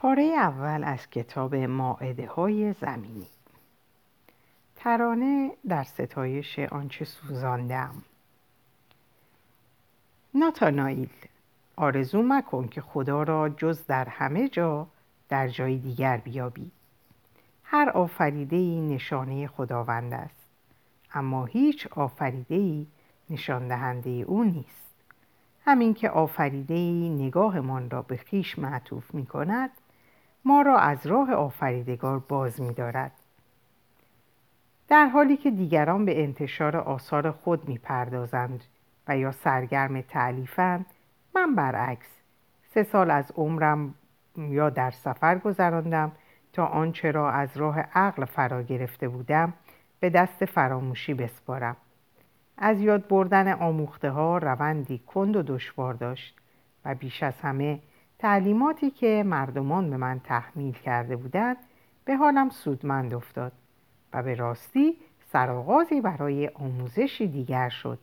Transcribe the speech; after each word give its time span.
پاره 0.00 0.22
اول 0.22 0.84
از 0.84 1.10
کتاب 1.10 1.54
ماعده 1.54 2.26
های 2.26 2.72
زمینی. 2.72 3.26
ترانه 4.76 5.50
در 5.68 5.84
ستایش 5.84 6.58
آنچه 6.58 7.04
سوزاندم. 7.04 7.94
ناتانائیل 10.34 11.08
آرزو 11.76 12.22
مکن 12.22 12.68
که 12.68 12.80
خدا 12.80 13.22
را 13.22 13.48
جز 13.48 13.86
در 13.86 14.04
همه 14.08 14.48
جا 14.48 14.86
در 15.28 15.48
جای 15.48 15.78
دیگر 15.78 16.16
بیابی. 16.16 16.70
هر 17.64 17.90
آفریده 17.90 18.56
ای 18.56 18.80
نشانه 18.80 19.46
خداوند 19.46 20.14
است 20.14 20.46
اما 21.14 21.44
هیچ 21.44 21.86
آفریده 21.86 22.54
ای 22.54 22.86
نشان 23.30 23.68
دهنده 23.68 24.10
او 24.10 24.44
نیست. 24.44 24.90
همین 25.64 25.94
که 25.94 26.10
آفریده 26.10 26.74
ای 26.74 27.08
نگاهمان 27.08 27.90
را 27.90 28.02
به 28.02 28.16
خیش 28.16 28.58
معطوف 28.58 29.14
می 29.14 29.26
کند 29.26 29.70
ما 30.44 30.62
را 30.62 30.78
از 30.78 31.06
راه 31.06 31.32
آفریدگار 31.32 32.18
باز 32.18 32.60
می 32.60 32.74
دارد. 32.74 33.12
در 34.88 35.06
حالی 35.06 35.36
که 35.36 35.50
دیگران 35.50 36.04
به 36.04 36.22
انتشار 36.22 36.76
آثار 36.76 37.30
خود 37.30 37.68
می 37.68 37.78
پردازند 37.78 38.64
و 39.08 39.18
یا 39.18 39.32
سرگرم 39.32 40.00
تعلیفند 40.00 40.86
من 41.34 41.54
برعکس 41.54 42.08
سه 42.74 42.82
سال 42.82 43.10
از 43.10 43.32
عمرم 43.36 43.94
یا 44.36 44.70
در 44.70 44.90
سفر 44.90 45.38
گذراندم 45.38 46.12
تا 46.52 46.66
آنچه 46.66 47.10
را 47.10 47.30
از 47.30 47.56
راه 47.56 47.80
عقل 47.80 48.24
فرا 48.24 48.62
گرفته 48.62 49.08
بودم 49.08 49.52
به 50.00 50.10
دست 50.10 50.44
فراموشی 50.44 51.14
بسپارم 51.14 51.76
از 52.58 52.80
یاد 52.80 53.08
بردن 53.08 53.52
آموخته 53.52 54.10
ها 54.10 54.38
روندی 54.38 54.98
کند 54.98 55.36
و 55.36 55.42
دشوار 55.42 55.94
داشت 55.94 56.36
و 56.84 56.94
بیش 56.94 57.22
از 57.22 57.40
همه 57.40 57.80
تعلیماتی 58.20 58.90
که 58.90 59.22
مردمان 59.26 59.90
به 59.90 59.96
من 59.96 60.20
تحمیل 60.24 60.74
کرده 60.74 61.16
بودند 61.16 61.56
به 62.04 62.16
حالم 62.16 62.50
سودمند 62.50 63.14
افتاد 63.14 63.52
و 64.12 64.22
به 64.22 64.34
راستی 64.34 64.96
سرآغازی 65.32 66.00
برای 66.00 66.48
آموزشی 66.48 67.26
دیگر 67.26 67.68
شد. 67.68 67.98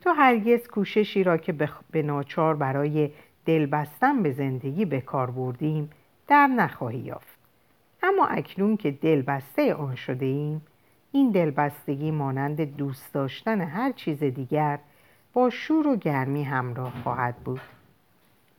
تو 0.00 0.10
هرگز 0.10 0.68
کوششی 0.68 1.24
را 1.24 1.36
که 1.36 1.54
به 1.90 2.02
ناچار 2.02 2.56
برای 2.56 3.10
دل 3.46 3.66
بستن 3.66 4.22
به 4.22 4.32
زندگی 4.32 4.84
به 4.84 5.00
کار 5.00 5.30
بردیم 5.30 5.90
در 6.28 6.46
نخواهی 6.46 6.98
یافت. 6.98 7.38
اما 8.02 8.26
اکنون 8.26 8.76
که 8.76 8.90
دل 8.90 9.22
بسته 9.22 9.74
آن 9.74 9.94
شده 9.94 10.26
ایم 10.26 10.62
این 11.12 11.30
دلبستگی 11.30 12.10
مانند 12.10 12.76
دوست 12.76 13.14
داشتن 13.14 13.60
هر 13.60 13.92
چیز 13.92 14.24
دیگر 14.24 14.78
با 15.32 15.50
شور 15.50 15.86
و 15.86 15.96
گرمی 15.96 16.44
همراه 16.44 16.92
خواهد 17.02 17.36
بود. 17.36 17.75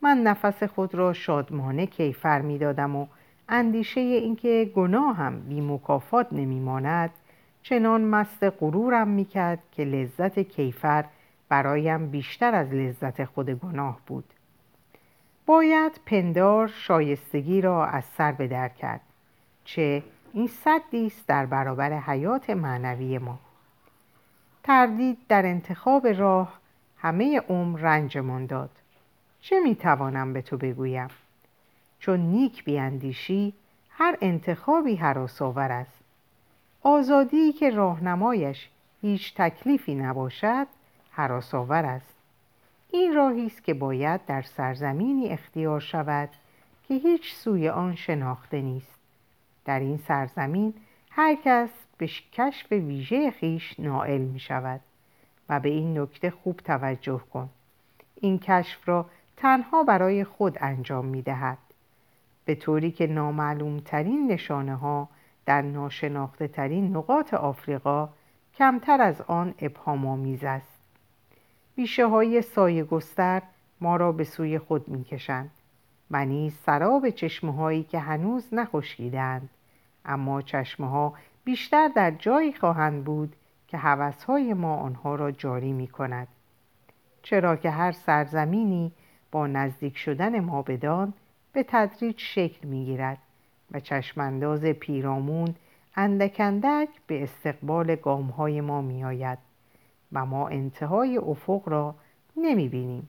من 0.02 0.18
نفس 0.18 0.64
خود 0.64 0.96
را 0.96 1.14
شادمانه 1.14 1.86
کیفر 1.86 2.42
می 2.42 2.58
دادم 2.58 2.96
و 2.96 3.08
اندیشه 3.50 4.02
اینکه 4.02 4.72
گناه 4.76 5.16
هم 5.16 5.40
بی 5.40 5.62
مکافات 5.62 6.28
نمی 6.32 6.60
ماند 6.60 7.10
چنان 7.64 8.02
مست 8.02 8.44
غرورم 8.44 9.08
می 9.08 9.26
کرد 9.26 9.60
که 9.72 9.84
لذت 9.84 10.40
کیفر 10.40 11.06
برایم 11.50 12.08
بیشتر 12.08 12.56
از 12.56 12.74
لذت 12.74 13.26
خود 13.26 13.50
گناه 13.50 14.00
بود. 14.08 14.34
باید 15.46 16.00
پندار 16.06 16.68
شایستگی 16.68 17.62
را 17.62 17.86
از 17.86 18.06
سر 18.06 18.32
بدر 18.32 18.70
کرد 18.70 19.02
چه 19.66 20.04
این 20.34 20.48
صدی 20.48 21.06
است 21.06 21.28
در 21.28 21.46
برابر 21.46 22.00
حیات 22.00 22.50
معنوی 22.50 23.18
ما. 23.18 23.40
تردید 24.64 25.18
در 25.30 25.46
انتخاب 25.46 26.08
راه 26.08 26.60
همه 26.98 27.42
عمر 27.50 27.80
رنجمان 27.80 28.46
داد. 28.46 28.70
چه 29.50 29.60
می‌توانم 29.60 30.34
به 30.34 30.42
تو 30.42 30.58
بگویم؟ 30.58 31.08
چون 32.00 32.20
نیک 32.20 32.64
بیاندیشی 32.64 33.54
هر 33.90 34.18
انتخابی 34.22 34.96
حراسآور 34.96 35.72
است. 35.72 36.04
آزادی 36.84 37.54
که 37.54 37.70
راهنمایش 37.70 38.70
هیچ 39.02 39.34
تکلیفی 39.36 39.96
نباشد 39.96 40.68
حراسآور 41.12 41.86
است. 41.86 42.16
این 42.92 43.14
راهی 43.16 43.46
است 43.46 43.64
که 43.64 43.74
باید 43.74 44.26
در 44.26 44.42
سرزمینی 44.42 45.30
اختیار 45.30 45.80
شود 45.80 46.30
که 46.88 46.94
هیچ 46.94 47.34
سوی 47.34 47.70
آن 47.70 47.96
شناخته 47.96 48.62
نیست. 48.62 49.00
در 49.66 49.80
این 49.80 49.98
سرزمین 49.98 50.74
هر 51.10 51.38
کس 51.46 51.70
به 51.98 52.08
کشف 52.34 52.72
ویژه 52.72 53.32
خیش 53.32 53.80
نائل 53.80 54.22
می 54.22 54.40
شود 54.40 54.82
و 55.50 55.60
به 55.60 55.70
این 55.70 56.00
نکته 56.00 56.30
خوب 56.30 56.58
توجه 56.58 57.22
کن. 57.34 57.50
این 58.22 58.40
کشف 58.40 58.90
را 58.90 59.06
تنها 59.38 59.84
برای 59.84 60.24
خود 60.24 60.58
انجام 60.62 61.06
می 61.06 61.22
دهد 61.22 61.58
به 62.46 62.56
طوری 62.56 62.92
که 62.92 63.08
نامعلوم 63.08 63.80
ترین 63.80 64.32
نشانه 64.32 64.76
ها 64.76 65.10
در 65.46 65.62
ناشناخته 65.62 66.48
ترین 66.48 66.98
نقاط 66.98 67.34
آفریقا 67.34 68.10
کمتر 68.58 69.02
از 69.02 69.22
آن 69.22 69.54
ابهام 69.60 70.06
آمیز 70.06 70.44
است. 70.44 70.80
بیشه 71.76 72.08
های 72.08 72.42
سایه 72.42 72.84
گستر 72.84 73.42
ما 73.82 73.96
را 73.96 74.12
به 74.12 74.24
سوی 74.24 74.60
خود 74.60 74.88
می 74.88 75.04
کشند 75.04 75.52
و 76.12 76.26
نیز 76.26 76.58
سراب 76.58 77.10
چشمه 77.10 77.54
هایی 77.54 77.84
که 77.84 78.00
هنوز 78.00 78.54
نخشکیدند 78.54 79.50
اما 80.06 80.42
چشمه 80.42 80.90
ها 80.90 81.14
بیشتر 81.44 81.88
در 81.88 82.12
جایی 82.12 82.54
خواهند 82.54 83.04
بود 83.04 83.36
که 83.68 83.78
های 84.28 84.54
ما 84.54 84.76
آنها 84.76 85.16
را 85.16 85.32
جاری 85.32 85.74
می 85.74 85.88
کند 85.88 86.28
چرا 87.22 87.56
که 87.56 87.70
هر 87.70 87.92
سرزمینی 87.92 88.92
نزدیک 89.46 89.98
شدن 89.98 90.40
ما 90.40 90.62
به 90.62 91.64
تدریج 91.68 92.20
شکل 92.20 92.68
می 92.68 92.86
گیرد 92.86 93.18
و 93.72 93.80
چشمانداز 93.80 94.66
پیرامون 94.66 95.56
اندکندک 95.96 96.90
به 97.08 97.24
استقبال 97.24 97.96
گام 97.96 98.28
های 98.28 98.62
ما 98.62 98.82
می 98.82 99.04
آید 99.04 99.38
و 100.12 100.26
ما 100.26 100.48
انتهای 100.48 101.18
افق 101.18 101.70
را 101.70 101.96
نمی 102.38 102.70
بینیم 102.70 103.08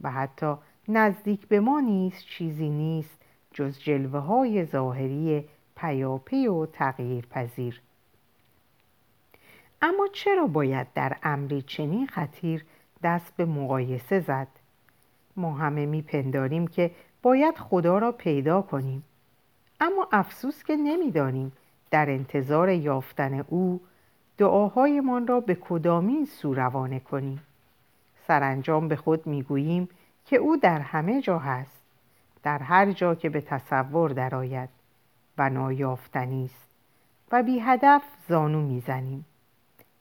و 0.00 0.10
حتی 0.10 0.54
نزدیک 0.88 1.48
به 1.48 1.60
ما 1.60 1.80
نیست 1.80 2.26
چیزی 2.26 2.68
نیست 2.68 3.22
جز 3.52 3.78
جلوه 3.80 4.20
های 4.20 4.64
ظاهری 4.64 5.44
پیاپی 5.76 6.46
و 6.46 6.66
تغییر 6.66 7.26
پذیر 7.26 7.80
اما 9.82 10.08
چرا 10.12 10.46
باید 10.46 10.86
در 10.94 11.16
امری 11.22 11.62
چنین 11.62 12.06
خطیر 12.06 12.64
دست 13.02 13.36
به 13.36 13.44
مقایسه 13.44 14.20
زد؟ 14.20 14.48
ما 15.38 15.54
همه 15.54 15.86
میپنداریم 15.86 16.66
که 16.66 16.90
باید 17.22 17.56
خدا 17.56 17.98
را 17.98 18.12
پیدا 18.12 18.62
کنیم. 18.62 19.04
اما 19.80 20.08
افسوس 20.12 20.64
که 20.64 20.76
نمی‌دانیم 20.76 21.52
در 21.90 22.10
انتظار 22.10 22.68
یافتن 22.68 23.44
او 23.48 23.80
دعاهایمان 24.38 25.26
را 25.26 25.40
به 25.40 25.54
کدامین 25.54 26.24
سو 26.24 26.54
روانه 26.54 27.00
کنیم. 27.00 27.42
سرانجام 28.26 28.88
به 28.88 28.96
خود 28.96 29.26
می‌گوییم 29.26 29.88
که 30.26 30.36
او 30.36 30.56
در 30.56 30.80
همه 30.80 31.22
جا 31.22 31.38
هست 31.38 31.82
در 32.42 32.58
هر 32.58 32.92
جا 32.92 33.14
که 33.14 33.28
به 33.28 33.40
تصور 33.40 34.10
درآید 34.10 34.68
و 35.38 35.50
نایافتنی 35.50 36.44
است 36.44 36.68
و 37.32 37.42
بی 37.42 37.58
هدف 37.58 38.02
زانو 38.28 38.62
می‌زنیم. 38.62 39.24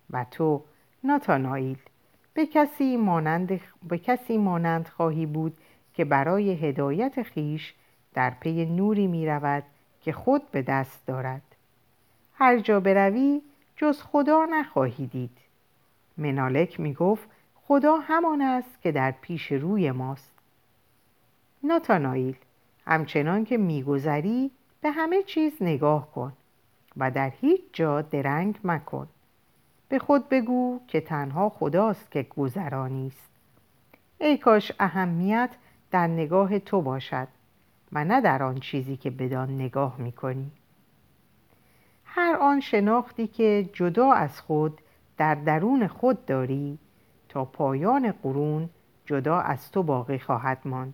و 0.09 0.25
تو 0.31 0.63
ناتانائیل 1.03 1.77
به 2.37 2.45
کسی 2.45 2.97
مانند, 2.97 3.61
به 3.87 3.97
کسی 3.97 4.37
مانند 4.37 4.87
خواهی 4.87 5.25
بود 5.25 5.57
که 5.93 6.05
برای 6.05 6.51
هدایت 6.51 7.23
خیش 7.23 7.73
در 8.13 8.29
پی 8.29 8.65
نوری 8.65 9.07
می 9.07 9.27
رود 9.27 9.63
که 10.01 10.11
خود 10.11 10.51
به 10.51 10.61
دست 10.61 11.07
دارد. 11.07 11.41
هر 12.33 12.59
جا 12.59 12.79
بروی 12.79 13.41
جز 13.75 14.01
خدا 14.01 14.45
نخواهی 14.45 15.07
دید. 15.07 15.37
منالک 16.17 16.79
می 16.79 16.93
گفت 16.93 17.29
خدا 17.67 17.97
همان 17.97 18.41
است 18.41 18.81
که 18.81 18.91
در 18.91 19.11
پیش 19.11 19.51
روی 19.51 19.91
ماست. 19.91 20.33
ناتانائیل 21.63 22.35
همچنان 22.85 23.45
که 23.45 23.57
میگذری 23.57 24.51
به 24.81 24.91
همه 24.91 25.23
چیز 25.23 25.53
نگاه 25.61 26.11
کن 26.11 26.33
و 26.97 27.11
در 27.11 27.31
هیچ 27.41 27.61
جا 27.73 28.01
درنگ 28.01 28.59
مکن. 28.63 29.07
به 29.89 29.99
خود 29.99 30.29
بگو 30.29 30.79
که 30.87 31.01
تنها 31.01 31.49
خداست 31.49 32.11
که 32.11 32.23
گذرانی 32.23 33.07
است. 33.07 33.29
ای 34.17 34.37
کاش 34.37 34.71
اهمیت 34.79 35.49
در 35.91 36.07
نگاه 36.07 36.59
تو 36.59 36.81
باشد 36.81 37.27
و 37.91 38.05
نه 38.05 38.21
در 38.21 38.43
آن 38.43 38.59
چیزی 38.59 38.97
که 38.97 39.09
بدان 39.09 39.55
نگاه 39.55 39.97
می‌کنی. 39.97 40.51
هر 42.05 42.35
آن 42.41 42.59
شناختی 42.59 43.27
که 43.27 43.69
جدا 43.73 44.11
از 44.11 44.41
خود 44.41 44.81
در 45.17 45.35
درون 45.35 45.87
خود 45.87 46.25
داری 46.25 46.77
تا 47.29 47.45
پایان 47.45 48.11
قرون 48.11 48.69
جدا 49.05 49.39
از 49.39 49.71
تو 49.71 49.83
باقی 49.83 50.19
خواهد 50.19 50.57
ماند. 50.65 50.93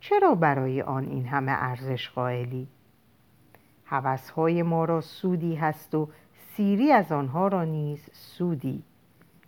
چرا 0.00 0.34
برای 0.34 0.82
آن 0.82 1.04
این 1.04 1.26
همه 1.26 1.52
ارزش 1.52 2.08
قائلی؟ 2.08 2.68
حوثهای 3.84 4.62
ما 4.62 4.84
را 4.84 5.00
سودی 5.00 5.54
هست 5.54 5.94
و 5.94 6.08
سیری 6.56 6.92
از 6.92 7.12
آنها 7.12 7.48
را 7.48 7.64
نیز 7.64 8.10
سودی 8.12 8.82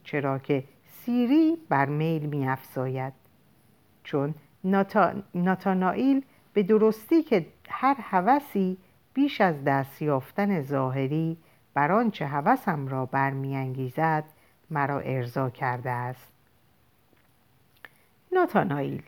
چرا 0.05 0.39
که 0.39 0.65
سیری 0.87 1.59
بر 1.69 1.87
میل 1.87 2.27
می 2.27 2.49
افزاید 2.49 3.13
چون 4.05 4.35
ناتا... 4.65 5.13
ناتانائیل 5.35 6.25
به 6.53 6.63
درستی 6.63 7.23
که 7.23 7.47
هر 7.69 7.97
هوسی 8.01 8.79
بیش 9.15 9.41
از 9.41 9.65
دست 9.65 10.03
یافتن 10.03 10.63
ظاهری 10.63 11.37
بر 11.75 11.93
آنچه 11.93 12.27
هوسم 12.27 12.89
را 12.89 13.07
برمیانگیزد 13.07 14.25
مرا 14.71 15.01
ارضا 15.01 15.51
کرده 15.51 15.91
است. 15.91 16.33
ناتانائیل 18.33 19.03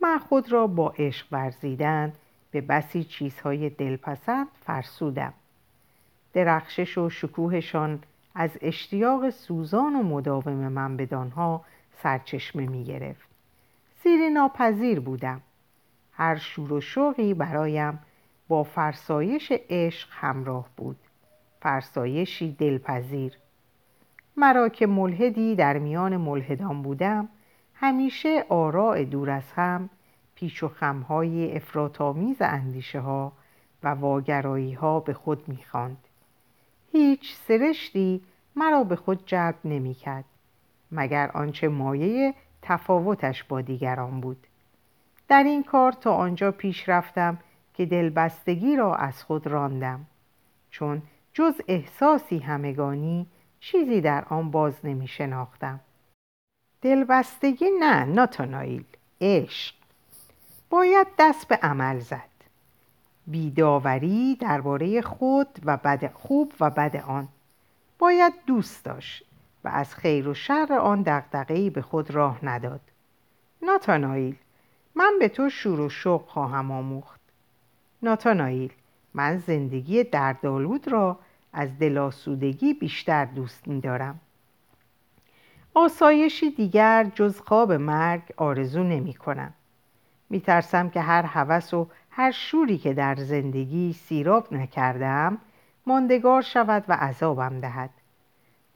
من 0.00 0.18
خود 0.18 0.52
را 0.52 0.66
با 0.66 0.94
عشق 0.98 1.26
ورزیدن 1.32 2.12
به 2.50 2.60
بسی 2.60 3.04
چیزهای 3.04 3.70
دلپسند 3.70 4.48
فرسودم. 4.66 5.34
درخشش 6.34 6.98
و 6.98 7.10
شکوهشان 7.10 8.02
از 8.34 8.50
اشتیاق 8.60 9.30
سوزان 9.30 9.96
و 9.96 10.02
مداوم 10.02 10.68
من 10.68 10.96
بدانها 10.96 11.64
سرچشمه 12.02 12.66
می 12.66 12.84
گرفت. 12.84 13.28
زیر 14.02 14.28
ناپذیر 14.28 15.00
بودم. 15.00 15.40
هر 16.12 16.36
شور 16.36 16.72
و 16.72 16.80
شوقی 16.80 17.34
برایم 17.34 17.98
با 18.48 18.62
فرسایش 18.62 19.52
عشق 19.70 20.08
همراه 20.12 20.68
بود. 20.76 20.96
فرسایشی 21.60 22.52
دلپذیر. 22.52 23.38
مرا 24.36 24.68
که 24.68 24.86
ملحدی 24.86 25.54
در 25.54 25.78
میان 25.78 26.16
ملحدان 26.16 26.82
بودم 26.82 27.28
همیشه 27.74 28.44
آراء 28.48 29.04
دور 29.04 29.30
از 29.30 29.52
هم 29.52 29.90
پیچ 30.34 30.62
و 30.62 30.68
خمهای 30.68 31.56
افراتامیز 31.56 32.36
اندیشه 32.40 33.00
ها 33.00 33.32
و 33.82 33.88
واگرایی 33.88 34.72
ها 34.72 35.00
به 35.00 35.12
خود 35.12 35.48
می‌خواند. 35.48 36.03
هیچ 36.96 37.34
سرشتی 37.34 38.20
مرا 38.56 38.84
به 38.84 38.96
خود 38.96 39.26
جلب 39.26 39.54
نمی‌کرد 39.64 40.24
مگر 40.92 41.30
آنچه 41.34 41.68
مایه 41.68 42.34
تفاوتش 42.62 43.44
با 43.44 43.60
دیگران 43.60 44.20
بود. 44.20 44.46
در 45.28 45.42
این 45.42 45.62
کار 45.62 45.92
تا 45.92 46.14
آنجا 46.14 46.50
پیش 46.50 46.88
رفتم 46.88 47.38
که 47.74 47.86
دلبستگی 47.86 48.76
را 48.76 48.94
از 48.94 49.22
خود 49.22 49.46
راندم 49.46 50.06
چون 50.70 51.02
جز 51.32 51.60
احساسی 51.68 52.38
همگانی 52.38 53.26
چیزی 53.60 54.00
در 54.00 54.24
آن 54.24 54.50
باز 54.50 54.74
نمی 54.84 55.08
شناختم 55.08 55.80
دلبستگی 56.82 57.70
نه 57.80 58.04
ناتانایل 58.04 58.84
عشق. 59.20 59.74
باید 60.70 61.06
دست 61.18 61.48
به 61.48 61.56
عمل 61.56 61.98
زد. 61.98 62.33
بیداوری 63.26 64.36
درباره 64.40 65.02
خود 65.02 65.48
و 65.64 65.76
بد 65.76 66.12
خوب 66.12 66.52
و 66.60 66.70
بد 66.70 66.96
آن. 66.96 67.28
باید 67.98 68.32
دوست 68.46 68.84
داشت 68.84 69.24
و 69.64 69.68
از 69.68 69.94
خیر 69.94 70.28
و 70.28 70.34
شر 70.34 70.78
آن 70.80 71.02
دقدقهی 71.02 71.70
به 71.70 71.82
خود 71.82 72.10
راه 72.10 72.44
نداد. 72.44 72.80
ناتانایل 73.62 74.36
من 74.94 75.12
به 75.20 75.28
تو 75.28 75.50
شور 75.50 75.80
و 75.80 75.88
شوق 75.88 76.26
خواهم 76.26 76.70
آموخت. 76.70 77.20
ناتانایل 78.02 78.72
من 79.14 79.38
زندگی 79.38 80.04
دردآلود 80.04 80.88
را 80.88 81.18
از 81.52 81.78
دلاسودگی 81.78 82.74
بیشتر 82.74 83.24
دوست 83.24 83.68
می‌دارم. 83.68 84.20
آسایشی 85.74 86.50
دیگر 86.50 87.10
جز 87.14 87.40
خواب 87.40 87.72
مرگ 87.72 88.22
آرزو 88.36 88.82
نمی 88.82 89.14
کنم 89.14 89.54
می 90.30 90.40
ترسم 90.40 90.90
که 90.90 91.00
هر 91.00 91.22
هوس 91.22 91.74
و 91.74 91.88
هر 92.16 92.30
شوری 92.30 92.78
که 92.78 92.92
در 92.92 93.14
زندگی 93.14 93.92
سیراب 93.92 94.52
نکردم 94.52 95.38
ماندگار 95.86 96.42
شود 96.42 96.84
و 96.88 96.92
عذابم 96.92 97.60
دهد. 97.60 97.90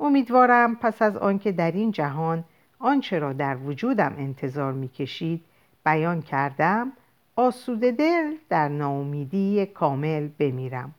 امیدوارم 0.01 0.77
پس 0.77 1.03
از 1.03 1.17
آنکه 1.17 1.53
در 1.53 1.73
این 1.73 1.93
جهان 1.93 2.45
آنچه 2.79 3.19
را 3.19 3.33
در 3.33 3.57
وجودم 3.57 4.15
انتظار 4.19 4.73
می‌کشید 4.73 5.45
بیان 5.85 6.23
کردم 6.23 6.93
آسوده 7.37 7.93
دل 7.93 8.35
در 8.49 8.69
ناامیدی 8.69 9.67
کامل 9.67 10.29
بمیرم. 10.39 10.95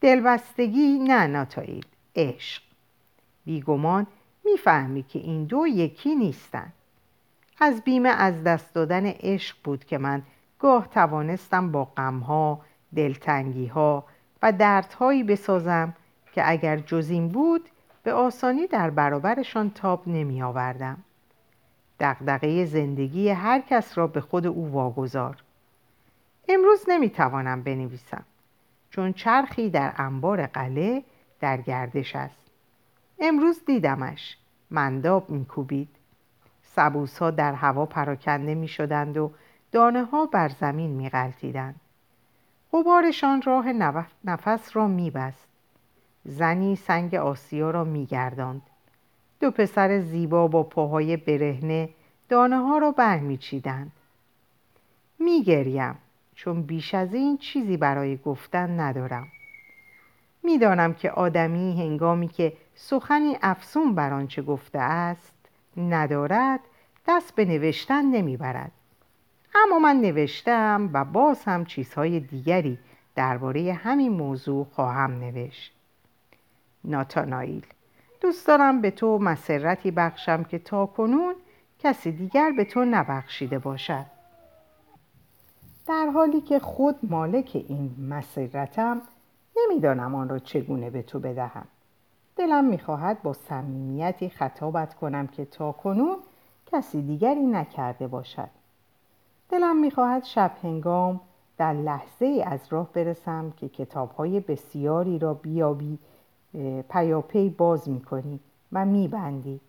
دلبستگی 0.00 0.98
نه 0.98 1.26
ناتایید 1.26 1.86
عشق. 2.16 2.62
بیگمان 3.44 4.06
می‌فهمی 4.44 5.02
که 5.02 5.18
این 5.18 5.44
دو 5.44 5.66
یکی 5.66 6.14
نیستند 6.14 6.72
از 7.60 7.82
بیمه 7.82 8.08
از 8.08 8.44
دست 8.44 8.74
دادن 8.74 9.06
عشق 9.06 9.56
بود 9.64 9.84
که 9.84 9.98
من 9.98 10.22
گاه 10.60 10.88
توانستم 10.88 11.72
با 11.72 11.84
غمها 11.84 12.60
دلتنگیها 12.96 14.04
و 14.42 14.52
دردهایی 14.52 15.22
بسازم 15.22 15.94
که 16.32 16.50
اگر 16.50 16.76
جز 16.76 17.10
این 17.10 17.28
بود 17.28 17.68
به 18.02 18.12
آسانی 18.12 18.66
در 18.66 18.90
برابرشان 18.90 19.70
تاب 19.70 20.08
نمی 20.08 20.42
آوردم 20.42 20.98
دقدقه 22.00 22.64
زندگی 22.64 23.28
هر 23.28 23.60
کس 23.60 23.98
را 23.98 24.06
به 24.06 24.20
خود 24.20 24.46
او 24.46 24.72
واگذار. 24.72 25.36
امروز 26.48 26.84
نمی 26.88 27.10
توانم 27.10 27.62
بنویسم 27.62 28.24
چون 28.90 29.12
چرخی 29.12 29.70
در 29.70 29.92
انبار 29.96 30.46
قله 30.46 31.02
در 31.40 31.60
گردش 31.60 32.16
است. 32.16 32.50
امروز 33.18 33.64
دیدمش 33.66 34.36
منداب 34.70 35.30
میکوبید. 35.30 35.88
سبوس 36.62 37.18
ها 37.18 37.30
در 37.30 37.52
هوا 37.52 37.86
پراکنده 37.86 38.54
می 38.54 38.68
شدند 38.68 39.16
و 39.16 39.30
دانه 39.72 40.04
ها 40.04 40.26
بر 40.26 40.48
زمین 40.48 40.90
می 40.90 41.08
غلطیدند. 41.08 41.80
غبارشان 42.72 43.42
راه 43.42 43.72
نفس 44.24 44.76
را 44.76 44.86
می 44.86 45.10
بست. 45.10 45.48
زنی 46.24 46.76
سنگ 46.76 47.14
آسیا 47.14 47.70
را 47.70 47.84
می 47.84 48.06
گرداند. 48.06 48.62
دو 49.40 49.50
پسر 49.50 50.00
زیبا 50.00 50.48
با 50.48 50.62
پاهای 50.62 51.16
برهنه 51.16 51.88
دانه 52.28 52.58
ها 52.58 52.78
را 52.78 52.90
برمیچیدند. 52.90 53.92
می 55.18 55.42
گریم 55.42 55.94
چون 56.34 56.62
بیش 56.62 56.94
از 56.94 57.14
این 57.14 57.38
چیزی 57.38 57.76
برای 57.76 58.16
گفتن 58.16 58.80
ندارم. 58.80 59.28
می‌دانم 60.42 60.94
که 60.94 61.10
آدمی 61.10 61.82
هنگامی 61.82 62.28
که 62.28 62.52
سخنی 62.74 63.38
افسون 63.42 63.94
بر 63.94 64.12
آنچه 64.12 64.42
گفته 64.42 64.78
است 64.78 65.34
ندارد 65.76 66.60
دست 67.08 67.34
به 67.34 67.44
نوشتن 67.44 68.04
نمی‌برد 68.04 68.72
اما 69.54 69.78
من 69.78 69.96
نوشتم 69.96 70.90
و 70.92 71.04
باز 71.04 71.44
هم 71.44 71.64
چیزهای 71.64 72.20
دیگری 72.20 72.78
درباره 73.14 73.72
همین 73.72 74.12
موضوع 74.12 74.66
خواهم 74.72 75.10
نوشت. 75.10 75.72
ناتانائیل 76.84 77.66
دوست 78.20 78.46
دارم 78.46 78.80
به 78.80 78.90
تو 78.90 79.18
مسرتی 79.18 79.90
بخشم 79.90 80.44
که 80.44 80.58
تا 80.58 80.86
کنون 80.86 81.34
کسی 81.78 82.12
دیگر 82.12 82.50
به 82.50 82.64
تو 82.64 82.84
نبخشیده 82.84 83.58
باشد. 83.58 84.06
در 85.86 86.06
حالی 86.14 86.40
که 86.40 86.58
خود 86.58 86.96
مالک 87.02 87.64
این 87.68 87.96
مسرتم 88.10 89.02
نمی‌دانم 89.56 90.14
آن 90.14 90.28
را 90.28 90.38
چگونه 90.38 90.90
به 90.90 91.02
تو 91.02 91.20
بدهم. 91.20 91.66
دلم 92.36 92.64
می‌خواهد 92.64 93.22
با 93.22 93.32
صمیمیتی 93.32 94.30
خطابت 94.30 94.94
کنم 94.94 95.26
که 95.26 95.44
تا 95.44 95.72
کنون 95.72 96.16
کسی 96.66 97.02
دیگری 97.02 97.42
نکرده 97.42 98.06
باشد. 98.06 98.48
دلم 99.50 99.76
می‌خواهد 99.76 100.24
شب 100.24 100.52
هنگام 100.62 101.20
در 101.58 101.72
لحظه 101.72 102.24
ای 102.24 102.42
از 102.42 102.60
راه 102.70 102.92
برسم 102.92 103.52
که 103.56 103.68
کتاب 103.68 104.10
های 104.10 104.40
بسیاری 104.40 105.18
را 105.18 105.34
بیابی 105.34 105.98
پیاپی 106.90 107.48
باز 107.48 107.88
می‌کنی 107.88 108.40
و 108.72 108.84
میبندی 108.84 109.60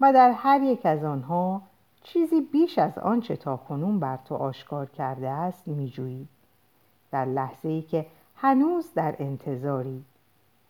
و 0.00 0.12
در 0.12 0.30
هر 0.30 0.62
یک 0.62 0.86
از 0.86 1.04
آنها 1.04 1.62
چیزی 2.02 2.40
بیش 2.40 2.78
از 2.78 2.98
آنچه 2.98 3.36
تا 3.36 3.56
کنون 3.56 4.00
بر 4.00 4.16
تو 4.16 4.34
آشکار 4.34 4.86
کرده 4.86 5.28
است 5.28 5.68
میجویی. 5.68 6.28
در 7.10 7.24
لحظه 7.24 7.68
ای 7.68 7.82
که 7.82 8.06
هنوز 8.36 8.94
در 8.94 9.16
انتظاری 9.18 10.04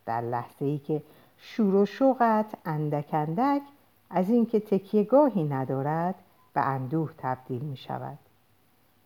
در 0.07 0.21
لحظه 0.21 0.65
ای 0.65 0.79
که 0.79 1.03
شور 1.37 1.75
و 1.75 1.87
شوقت 1.87 2.55
اندک 2.65 3.09
اندک 3.13 3.63
از 4.11 4.31
اینکه 4.31 4.61
تکیهگاهی 4.61 5.45
ندارد 5.45 6.15
به 6.55 6.61
اندوه 6.61 7.11
تبدیل 7.19 7.63
می 7.63 7.77
شود 7.77 8.19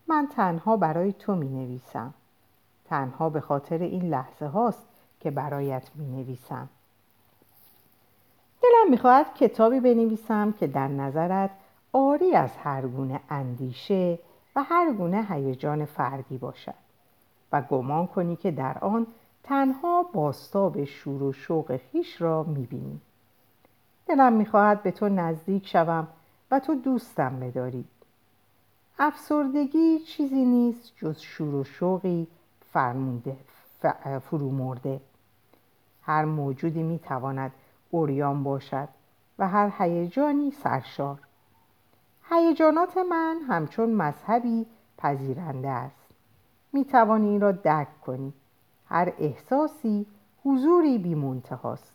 من 0.08 0.28
تنها 0.36 0.76
برای 0.76 1.12
تو 1.12 1.34
می 1.34 1.48
نویسم 1.48 2.14
تنها 2.84 3.28
به 3.28 3.40
خاطر 3.40 3.78
این 3.78 4.02
لحظه 4.02 4.46
هاست 4.46 4.86
که 5.20 5.30
برایت 5.30 5.90
می 5.94 6.06
نویسم 6.06 6.68
دلم 8.62 8.90
می 8.90 8.98
خواهد 8.98 9.34
کتابی 9.34 9.80
بنویسم 9.80 10.52
که 10.52 10.66
در 10.66 10.88
نظرت 10.88 11.50
آری 11.92 12.34
از 12.34 12.56
هر 12.56 12.86
گونه 12.86 13.20
اندیشه 13.30 14.18
و 14.56 14.62
هر 14.62 14.92
گونه 14.92 15.26
هیجان 15.30 15.84
فردی 15.84 16.38
باشد 16.38 16.74
و 17.52 17.62
گمان 17.62 18.06
کنی 18.06 18.36
که 18.36 18.50
در 18.50 18.78
آن 18.78 19.06
تنها 19.42 20.02
باستاب 20.02 20.84
شور 20.84 21.22
و 21.22 21.32
شوق 21.32 21.76
خیش 21.76 22.22
را 22.22 22.42
می‌بینی. 22.42 23.00
دلم 24.06 24.32
می‌خواهد 24.32 24.82
به 24.82 24.90
تو 24.90 25.08
نزدیک 25.08 25.68
شوم 25.68 26.08
و 26.50 26.60
تو 26.60 26.74
دوستم 26.74 27.40
بداری. 27.40 27.84
افسردگی 28.98 29.98
چیزی 29.98 30.44
نیست 30.44 30.92
جز 30.96 31.18
شور 31.18 31.54
و 31.54 31.64
شوقی 31.64 32.26
فرمونده 32.72 33.36
فرو 34.30 34.50
مرده. 34.50 35.00
هر 36.02 36.24
موجودی 36.24 36.82
می‌تواند 36.82 37.52
اوریان 37.90 38.42
باشد 38.42 38.88
و 39.38 39.48
هر 39.48 39.72
هیجانی 39.78 40.50
سرشار. 40.50 41.18
هیجانات 42.30 42.96
من 42.96 43.40
همچون 43.48 43.90
مذهبی 43.90 44.66
پذیرنده 44.98 45.68
است. 45.68 46.06
می 46.72 46.84
توانی 46.84 47.28
این 47.28 47.40
را 47.40 47.52
درک 47.52 48.00
کنی. 48.00 48.32
هر 48.86 49.12
احساسی 49.18 50.06
حضوری 50.44 50.98
بی 50.98 51.14
منتهاست. 51.14 51.92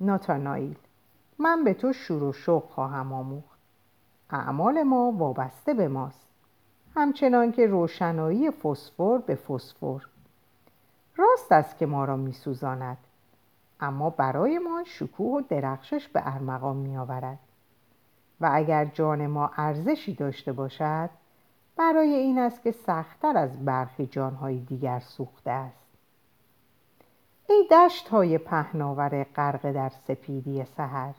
ناتانائیل 0.00 0.76
من 1.38 1.64
به 1.64 1.74
تو 1.74 1.92
شور 1.92 2.22
و 2.22 2.32
شوق 2.32 2.64
خواهم 2.64 3.12
آموخت. 3.12 3.53
اعمال 4.30 4.82
ما 4.82 5.12
وابسته 5.12 5.74
به 5.74 5.88
ماست 5.88 6.26
همچنان 6.94 7.52
که 7.52 7.66
روشنایی 7.66 8.50
فسفر 8.50 9.18
به 9.18 9.34
فسفر. 9.34 10.00
راست 11.16 11.52
است 11.52 11.78
که 11.78 11.86
ما 11.86 12.04
را 12.04 12.16
میسوزاند 12.16 12.98
اما 13.80 14.10
برای 14.10 14.58
ما 14.58 14.82
شکوه 14.86 15.38
و 15.38 15.40
درخشش 15.48 16.08
به 16.08 16.34
ارمغان 16.34 16.76
میآورد. 16.76 17.38
و 18.40 18.50
اگر 18.52 18.84
جان 18.84 19.26
ما 19.26 19.50
ارزشی 19.56 20.14
داشته 20.14 20.52
باشد 20.52 21.10
برای 21.76 22.14
این 22.14 22.38
است 22.38 22.62
که 22.62 22.72
سختتر 22.72 23.38
از 23.38 23.64
برخی 23.64 24.06
جانهای 24.06 24.58
دیگر 24.58 25.00
سوخته 25.00 25.50
است. 25.50 25.84
ای 27.48 27.68
دشت 27.70 28.08
های 28.08 28.38
پهناور 28.38 29.24
غرق 29.24 29.72
در 29.72 29.88
سپیدی 29.88 30.64
سحر 30.64 31.14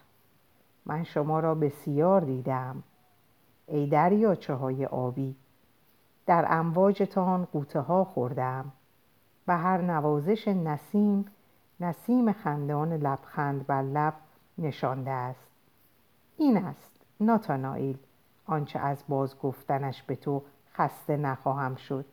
من 0.86 1.04
شما 1.04 1.40
را 1.40 1.56
بسیار 1.56 2.22
دیدم. 2.22 2.84
ای 3.68 3.88
دریاچه 3.88 4.54
های 4.54 4.86
آبی. 4.86 5.36
در 6.26 6.46
امواجتان 6.50 7.46
قوطه 7.46 7.80
ها 7.80 8.04
خوردم 8.04 8.72
و 9.48 9.58
هر 9.58 9.82
نوازش 9.82 10.48
نسیم 10.48 11.26
نسیم 11.80 12.32
خندان 12.32 12.94
لبخند 12.94 13.68
بر 13.68 13.82
لب 13.82 14.14
نشانده 14.58 15.12
است. 15.12 15.48
این 16.38 16.58
است 16.58 16.92
ناتانائیل 17.20 17.98
آنچه 18.46 18.80
از 18.80 19.04
باز 19.08 19.40
گفتنش 19.40 20.04
به 20.04 20.16
تو 20.16 20.42
خسته 20.74 21.18
نخواهم 21.18 21.76
شد. 21.76 22.06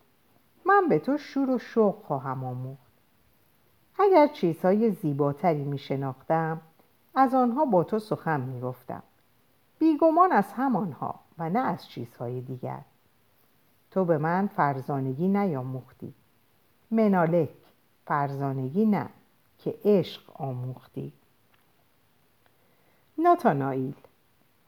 من 0.67 0.89
به 0.89 0.99
تو 0.99 1.19
شور 1.19 1.51
و 1.51 1.59
شوق 1.59 2.05
خواهم 2.05 2.45
آموخت. 2.45 2.93
اگر 3.99 4.27
چیزهای 4.27 4.91
زیباتری 4.91 5.65
می 5.65 5.79
شناختم 5.79 6.61
از 7.15 7.35
آنها 7.35 7.65
با 7.65 7.85
تو 7.85 7.99
سخن 7.99 8.41
می 8.41 8.61
گفتم. 8.61 9.03
بیگمان 9.79 10.33
از 10.33 10.53
همانها 10.53 11.22
و 11.43 11.49
نه 11.49 11.59
از 11.59 11.89
چیزهای 11.89 12.41
دیگر. 12.41 12.81
تو 13.91 14.05
به 14.05 14.19
من 14.19 14.47
فرزانگی 14.47 15.29
نیاموختی 15.29 16.15
منالک 16.91 17.51
فرزانگی 18.07 18.87
نه 18.87 19.09
که 19.59 19.75
عشق 19.85 20.23
آموختی. 20.35 21.13
ناتانائیل 23.19 23.95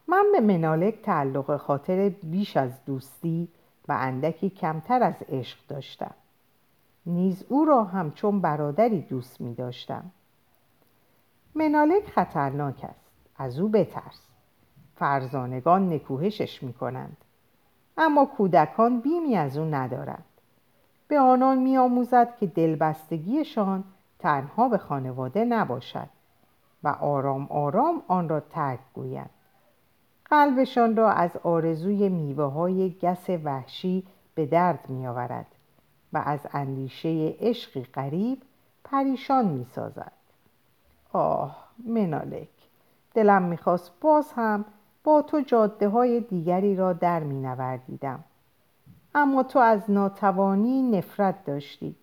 من 0.09 0.27
به 0.33 0.41
منالک 0.41 1.03
تعلق 1.03 1.57
خاطر 1.57 2.09
بیش 2.09 2.57
از 2.57 2.85
دوستی 2.87 3.49
و 3.89 3.97
اندکی 4.01 4.51
کمتر 4.51 5.03
از 5.03 5.23
عشق 5.29 5.59
داشتم. 5.69 6.15
نیز 7.07 7.45
او 7.49 7.65
را 7.65 7.85
همچون 7.85 8.41
برادری 8.41 9.01
دوست 9.01 9.41
می 9.41 9.55
داشتم 9.55 10.11
منالک 11.55 12.07
خطرناک 12.07 12.85
است. 12.85 13.05
از 13.37 13.59
او 13.59 13.69
بترس. 13.69 14.34
فرزانگان 14.97 15.93
نکوهشش 15.93 16.63
می 16.63 16.73
کنند 16.73 17.17
اما 17.99 18.25
کودکان 18.25 19.01
بیمی 19.01 19.37
از 19.37 19.57
او 19.57 19.65
ندارند. 19.65 20.25
به 21.09 21.21
آنان 21.21 21.59
می 21.59 21.77
آموزد 21.77 22.37
که 22.37 22.47
دلبستگیشان 22.47 23.85
تنها 24.19 24.69
به 24.69 24.79
خانواده 24.79 25.45
نباشد 25.45 26.09
و 26.83 26.89
آرام 26.89 27.47
آرام 27.51 28.03
آن 28.09 28.29
را 28.29 28.41
ترک 28.41 28.81
گویند. 28.95 29.31
قلبشان 30.25 30.97
را 30.97 31.11
از 31.11 31.37
آرزوی 31.37 32.09
میوه 32.09 32.45
های 32.45 32.91
گس 33.03 33.31
وحشی 33.31 34.07
به 34.35 34.47
درد 34.47 34.89
می 34.89 35.07
آورد 35.07 35.47
و 36.13 36.23
از 36.27 36.47
اندیشه 36.53 37.35
عشقی 37.41 37.83
غریب 37.85 38.43
پریشان 38.85 39.49
می 39.49 39.65
سازد 39.65 40.13
آه 41.13 41.69
منالک 41.87 42.49
دلم 43.15 43.43
می‌خواست 43.43 43.93
باز 44.01 44.33
هم 44.33 44.65
با 45.05 45.23
تو 45.23 45.41
جاده 45.41 45.89
های 45.89 46.21
دیگری 46.21 46.77
را 46.77 46.93
در 46.93 47.21
می 47.21 47.41
نوردیدم. 47.41 48.25
اما 49.15 49.43
تو 49.43 49.59
از 49.59 49.91
ناتوانی 49.91 50.83
نفرت 50.83 51.45
داشتی 51.45 51.97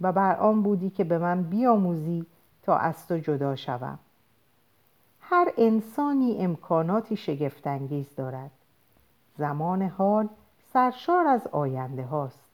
و 0.00 0.12
بر 0.12 0.36
آن 0.36 0.62
بودی 0.62 0.90
که 0.90 1.04
به 1.04 1.18
من 1.18 1.42
بیاموزی 1.42 2.26
تا 2.62 2.76
از 2.76 3.06
تو 3.06 3.18
جدا 3.18 3.56
شوم. 3.56 3.98
هر 5.20 5.52
انسانی 5.58 6.36
امکاناتی 6.38 7.16
شگفتانگیز 7.16 8.14
دارد. 8.16 8.50
زمان 9.38 9.82
حال 9.82 10.28
سرشار 10.72 11.26
از 11.26 11.46
آینده 11.46 12.04
هاست. 12.04 12.44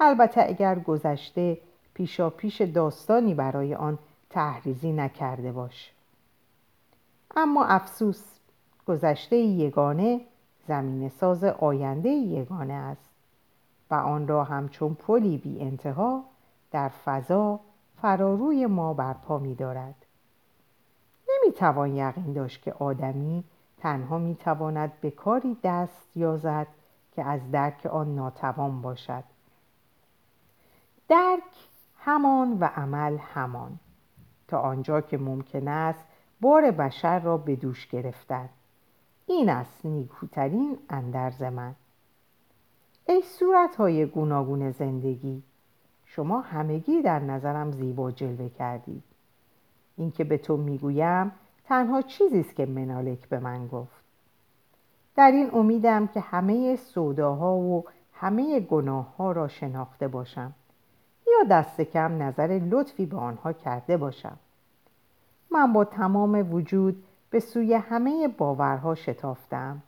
البته 0.00 0.42
اگر 0.42 0.78
گذشته 0.78 1.58
پیشا 1.94 2.30
پیش 2.30 2.60
داستانی 2.60 3.34
برای 3.34 3.74
آن 3.74 3.98
تحریزی 4.30 4.92
نکرده 4.92 5.52
باش. 5.52 5.92
اما 7.36 7.64
افسوس 7.64 8.37
گذشته 8.88 9.36
یگانه 9.36 10.20
زمین 10.68 11.08
ساز 11.08 11.44
آینده 11.44 12.08
یگانه 12.08 12.72
است 12.72 13.10
و 13.90 13.94
آن 13.94 14.28
را 14.28 14.44
همچون 14.44 14.94
پلی 14.94 15.38
بی 15.38 15.60
انتها 15.60 16.24
در 16.70 16.88
فضا 16.88 17.60
فراروی 18.02 18.66
ما 18.66 18.94
برپا 18.94 19.38
می 19.38 19.54
دارد. 19.54 19.94
نمی 21.28 21.52
توان 21.52 21.96
یقین 21.96 22.32
داشت 22.32 22.62
که 22.62 22.72
آدمی 22.72 23.44
تنها 23.78 24.18
می 24.18 24.34
تواند 24.34 24.92
به 25.00 25.10
کاری 25.10 25.56
دست 25.62 26.16
یازد 26.16 26.66
که 27.12 27.24
از 27.24 27.50
درک 27.50 27.86
آن 27.86 28.14
ناتوان 28.14 28.82
باشد. 28.82 29.24
درک 31.08 31.68
همان 31.98 32.58
و 32.60 32.64
عمل 32.64 33.16
همان 33.16 33.78
تا 34.48 34.60
آنجا 34.60 35.00
که 35.00 35.18
ممکن 35.18 35.68
است 35.68 36.04
بار 36.40 36.70
بشر 36.70 37.18
را 37.18 37.36
به 37.36 37.56
دوش 37.56 37.86
گرفتن. 37.86 38.48
این 39.30 39.48
است 39.48 39.86
نیکوترین 39.86 40.78
اندرز 40.90 41.42
من. 41.42 41.74
ای 43.06 43.22
صورت 43.22 43.76
های 43.76 44.06
گوناگون 44.06 44.70
زندگی 44.70 45.42
شما 46.04 46.40
همگی 46.40 47.02
در 47.02 47.18
نظرم 47.18 47.72
زیبا 47.72 48.10
جلوه 48.10 48.48
کردید. 48.48 49.02
این 49.96 50.10
که 50.10 50.24
به 50.24 50.38
تو 50.38 50.56
می‌گویم 50.56 51.32
تنها 51.64 52.02
چیزی 52.02 52.40
است 52.40 52.54
که 52.54 52.66
منالک 52.66 53.28
به 53.28 53.38
من 53.38 53.66
گفت. 53.66 54.04
در 55.16 55.30
این 55.30 55.50
امیدم 55.54 56.06
که 56.06 56.20
همه 56.20 56.76
سوداها 56.76 57.56
و 57.56 57.84
همه 58.12 58.60
گناه 58.60 59.16
ها 59.16 59.32
را 59.32 59.48
شناخته 59.48 60.08
باشم 60.08 60.52
یا 61.26 61.48
دست 61.50 61.80
کم 61.80 62.22
نظر 62.22 62.60
لطفی 62.70 63.06
به 63.06 63.16
آنها 63.16 63.52
کرده 63.52 63.96
باشم. 63.96 64.38
من 65.50 65.72
با 65.72 65.84
تمام 65.84 66.52
وجود 66.52 67.04
به 67.30 67.40
سوی 67.40 67.74
همه 67.74 68.28
باورها 68.28 68.94
شتافتم 68.94 69.82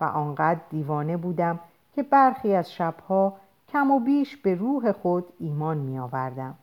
و 0.00 0.04
آنقدر 0.04 0.60
دیوانه 0.70 1.16
بودم 1.16 1.60
که 1.94 2.02
برخی 2.02 2.54
از 2.54 2.72
شبها 2.72 3.36
کم 3.68 3.90
و 3.90 4.00
بیش 4.00 4.36
به 4.36 4.54
روح 4.54 4.92
خود 4.92 5.32
ایمان 5.38 5.76
می 5.76 5.98
آوردم. 5.98 6.54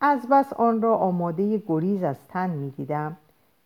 از 0.00 0.28
بس 0.28 0.52
آن 0.52 0.82
را 0.82 0.96
آماده 0.96 1.58
گریز 1.58 2.02
از 2.02 2.28
تن 2.28 2.50
می 2.50 2.70
دیدم 2.70 3.16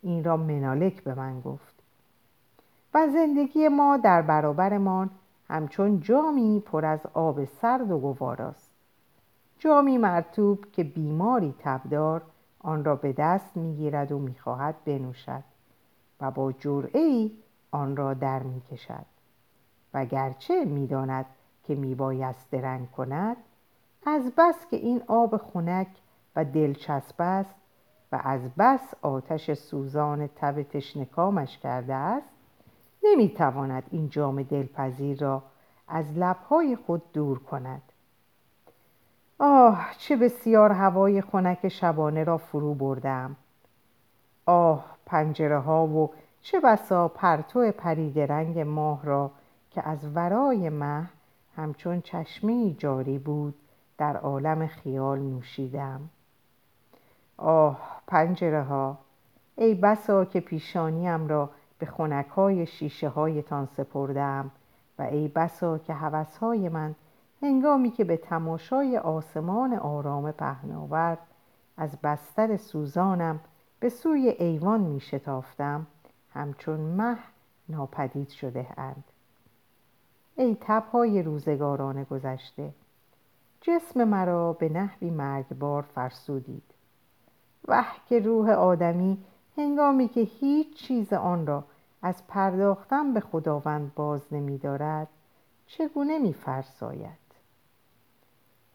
این 0.02 0.24
را 0.24 0.36
منالک 0.36 1.04
به 1.04 1.14
من 1.14 1.40
گفت. 1.40 1.74
و 2.94 3.08
زندگی 3.08 3.68
ما 3.68 3.96
در 3.96 4.22
برابرمان 4.22 5.10
همچون 5.48 6.00
جامی 6.00 6.62
پر 6.66 6.84
از 6.84 7.00
آب 7.14 7.44
سرد 7.44 7.90
و 7.90 7.98
گواراست 7.98 8.70
جامی 9.58 9.98
مرتوب 9.98 10.64
که 10.72 10.84
بیماری 10.84 11.54
تبدار 11.58 12.22
آن 12.66 12.84
را 12.84 12.96
به 12.96 13.12
دست 13.12 13.56
می‌گیرد 13.56 14.12
و 14.12 14.18
می‌خواهد 14.18 14.74
بنوشد 14.84 15.44
و 16.20 16.30
با 16.30 16.52
جرعه 16.52 17.30
آن 17.70 17.96
را 17.96 18.14
در 18.14 18.42
می‌کشد. 18.42 19.06
و 19.94 20.04
گرچه 20.04 20.64
می‌داند 20.64 21.26
که 21.64 21.74
میبایست 21.74 22.50
درنگ 22.50 22.90
کند 22.90 23.36
از 24.06 24.32
بس 24.38 24.66
که 24.70 24.76
این 24.76 25.02
آب 25.06 25.36
خنک 25.36 25.88
و 26.36 26.44
دلچسب 26.44 27.14
است 27.18 27.54
و 28.12 28.20
از 28.24 28.40
بس 28.58 28.94
آتش 29.02 29.52
سوزان 29.52 30.26
تب 30.26 30.62
تشنکامش 30.62 31.58
کرده 31.58 31.94
است 31.94 32.28
نمی‌تواند 33.04 33.82
این 33.90 34.08
جام 34.08 34.42
دلپذیر 34.42 35.18
را 35.20 35.42
از 35.88 36.12
لبهای 36.16 36.76
خود 36.76 37.12
دور 37.12 37.38
کند. 37.38 37.85
آه 39.38 39.86
چه 39.98 40.16
بسیار 40.16 40.72
هوای 40.72 41.20
خنک 41.20 41.68
شبانه 41.68 42.24
را 42.24 42.38
فرو 42.38 42.74
بردم. 42.74 43.36
آه 44.46 44.84
پنجره 45.06 45.58
ها 45.58 45.86
و 45.86 46.10
چه 46.42 46.60
بسا 46.60 47.08
پرتو 47.08 47.72
پرید 47.72 48.18
رنگ 48.18 48.58
ماه 48.58 49.04
را 49.04 49.30
که 49.70 49.88
از 49.88 50.16
ورای 50.16 50.70
مه 50.70 51.08
همچون 51.56 52.00
چشمه 52.00 52.72
جاری 52.72 53.18
بود 53.18 53.54
در 53.98 54.16
عالم 54.16 54.66
خیال 54.66 55.18
نوشیدم. 55.18 56.00
آه 57.36 58.00
پنجره 58.06 58.62
ها 58.62 58.98
ای 59.56 59.74
بسا 59.74 60.24
که 60.24 60.40
پیشانیم 60.40 61.28
را 61.28 61.50
به 61.78 61.86
خونک 61.86 62.26
های 62.26 62.66
شیشه 62.66 63.08
هایتان 63.08 63.68
سپردم 63.76 64.50
و 64.98 65.02
ای 65.02 65.28
بسا 65.28 65.78
که 65.78 65.94
هوسهای 65.94 66.68
من 66.68 66.94
هنگامی 67.42 67.90
که 67.90 68.04
به 68.04 68.16
تماشای 68.16 68.98
آسمان 68.98 69.74
آرام 69.74 70.32
پهناور 70.32 71.18
از 71.76 71.98
بستر 72.02 72.56
سوزانم 72.56 73.40
به 73.80 73.88
سوی 73.88 74.28
ایوان 74.28 74.80
می 74.80 75.00
شتافتم. 75.00 75.86
همچون 76.34 76.80
مه 76.80 77.18
ناپدید 77.68 78.28
شده 78.28 78.66
اند. 78.76 79.04
ای 80.36 80.56
تبهای 80.60 81.22
روزگاران 81.22 82.04
گذشته 82.04 82.72
جسم 83.60 84.04
مرا 84.04 84.52
به 84.52 84.68
نحوی 84.68 85.10
مرگبار 85.10 85.82
فرسودید. 85.82 86.62
وح 87.68 87.96
که 88.08 88.20
روح 88.20 88.50
آدمی 88.50 89.24
هنگامی 89.56 90.08
که 90.08 90.20
هیچ 90.20 90.76
چیز 90.76 91.12
آن 91.12 91.46
را 91.46 91.64
از 92.02 92.26
پرداختن 92.28 93.12
به 93.12 93.20
خداوند 93.20 93.94
باز 93.94 94.20
نمی 94.32 94.58
دارد 94.58 95.08
چگونه 95.66 96.18
می 96.18 96.32
فرساید؟ 96.32 97.25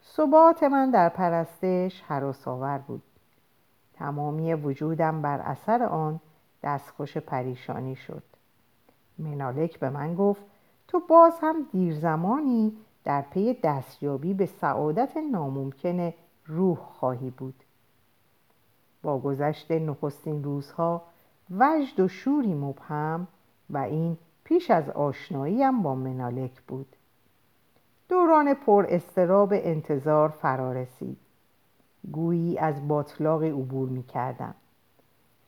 ثبات 0.04 0.62
من 0.62 0.90
در 0.90 1.08
پرستش 1.08 2.02
حراسآور 2.02 2.78
بود. 2.78 3.02
تمامی 3.94 4.54
وجودم 4.54 5.22
بر 5.22 5.40
اثر 5.40 5.82
آن 5.82 6.20
دستخوش 6.62 7.16
پریشانی 7.16 7.96
شد. 7.96 8.22
منالک 9.18 9.78
به 9.78 9.90
من 9.90 10.14
گفت 10.14 10.42
تو 10.88 11.00
باز 11.00 11.38
هم 11.40 11.66
دیر 11.72 11.94
زمانی 11.94 12.76
در 13.04 13.22
پی 13.22 13.54
دستیابی 13.62 14.34
به 14.34 14.46
سعادت 14.46 15.16
ناممکن 15.16 16.12
روح 16.46 16.76
خواهی 16.76 17.30
بود. 17.30 17.54
با 19.02 19.18
گذشت 19.18 19.70
نخستین 19.70 20.44
روزها 20.44 21.02
وجد 21.50 22.00
و 22.00 22.08
شوری 22.08 22.54
مبهم 22.54 23.26
و 23.70 23.78
این 23.78 24.18
پیش 24.44 24.70
از 24.70 24.90
آشناییم 24.90 25.82
با 25.82 25.94
منالک 25.94 26.60
بود. 26.68 26.96
دوران 28.12 28.54
پر 28.54 28.86
استراب 28.88 29.52
انتظار 29.52 30.28
فرا 30.28 30.72
رسید. 30.72 31.18
گویی 32.12 32.58
از 32.58 32.88
باطلاقی 32.88 33.50
عبور 33.50 33.88
می 33.88 34.02
کردم 34.02 34.54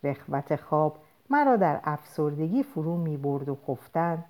رخوت 0.04 0.56
خواب 0.56 0.99
مرا 1.30 1.56
در 1.56 1.80
افسردگی 1.85 2.62
فرو 2.62 2.97
می 2.97 3.16
برد 3.16 3.49
و 3.49 3.59
خفتن 3.66 4.25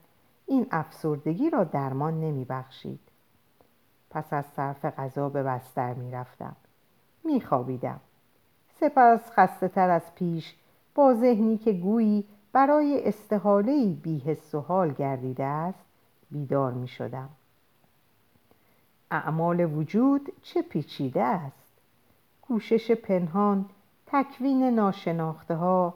این 0.46 0.66
افسردگی 0.70 1.50
را 1.50 1.64
درمان 1.64 2.20
نمی 2.20 2.44
بخشید 2.44 3.00
پس 4.10 4.32
از 4.32 4.44
صرف 4.46 4.84
غذا 4.84 5.28
به 5.28 5.42
بستر 5.42 5.94
می 5.94 6.10
رفتم 6.10 6.56
می 7.24 7.40
خوابیدم 7.40 8.00
سپس 8.80 9.30
خسته 9.30 9.68
تر 9.68 9.90
از 9.90 10.14
پیش 10.14 10.54
با 10.94 11.14
ذهنی 11.14 11.58
که 11.58 11.72
گویی 11.72 12.24
برای 12.52 13.08
استحالهی 13.08 14.00
بیحس 14.02 14.54
و 14.54 14.60
حال 14.60 14.92
گردیده 14.92 15.44
است 15.44 15.84
بیدار 16.30 16.72
می 16.72 16.88
شدم 16.88 17.28
اعمال 19.14 19.60
وجود 19.60 20.32
چه 20.42 20.62
پیچیده 20.62 21.22
است؟ 21.22 21.64
کوشش 22.42 22.90
پنهان 22.90 23.64
تکوین 24.06 24.62
ناشناخته 24.62 25.54
ها 25.54 25.94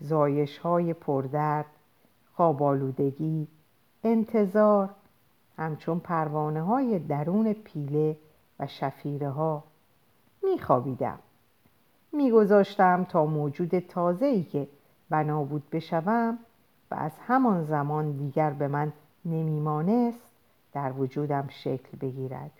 زایش 0.00 0.58
های 0.58 0.94
پردرد 0.94 1.66
خوابالودگی 2.34 3.48
انتظار 4.04 4.90
همچون 5.58 5.98
پروانه 5.98 6.62
های 6.62 6.98
درون 6.98 7.52
پیله 7.52 8.16
و 8.58 8.66
شفیره 8.66 9.30
ها 9.30 9.64
می 10.42 10.58
خوابیدم 10.58 11.18
می 12.12 12.30
گذاشتم 12.30 13.04
تا 13.04 13.26
موجود 13.26 13.78
تازه 13.78 14.26
ای 14.26 14.42
که 14.42 14.68
بنابود 15.10 15.70
بشوم 15.70 16.38
و 16.90 16.94
از 16.94 17.12
همان 17.26 17.64
زمان 17.64 18.12
دیگر 18.12 18.50
به 18.50 18.68
من 18.68 18.92
نمیمانست 19.24 20.30
در 20.72 20.92
وجودم 20.92 21.48
شکل 21.48 21.98
بگیرد. 22.00 22.50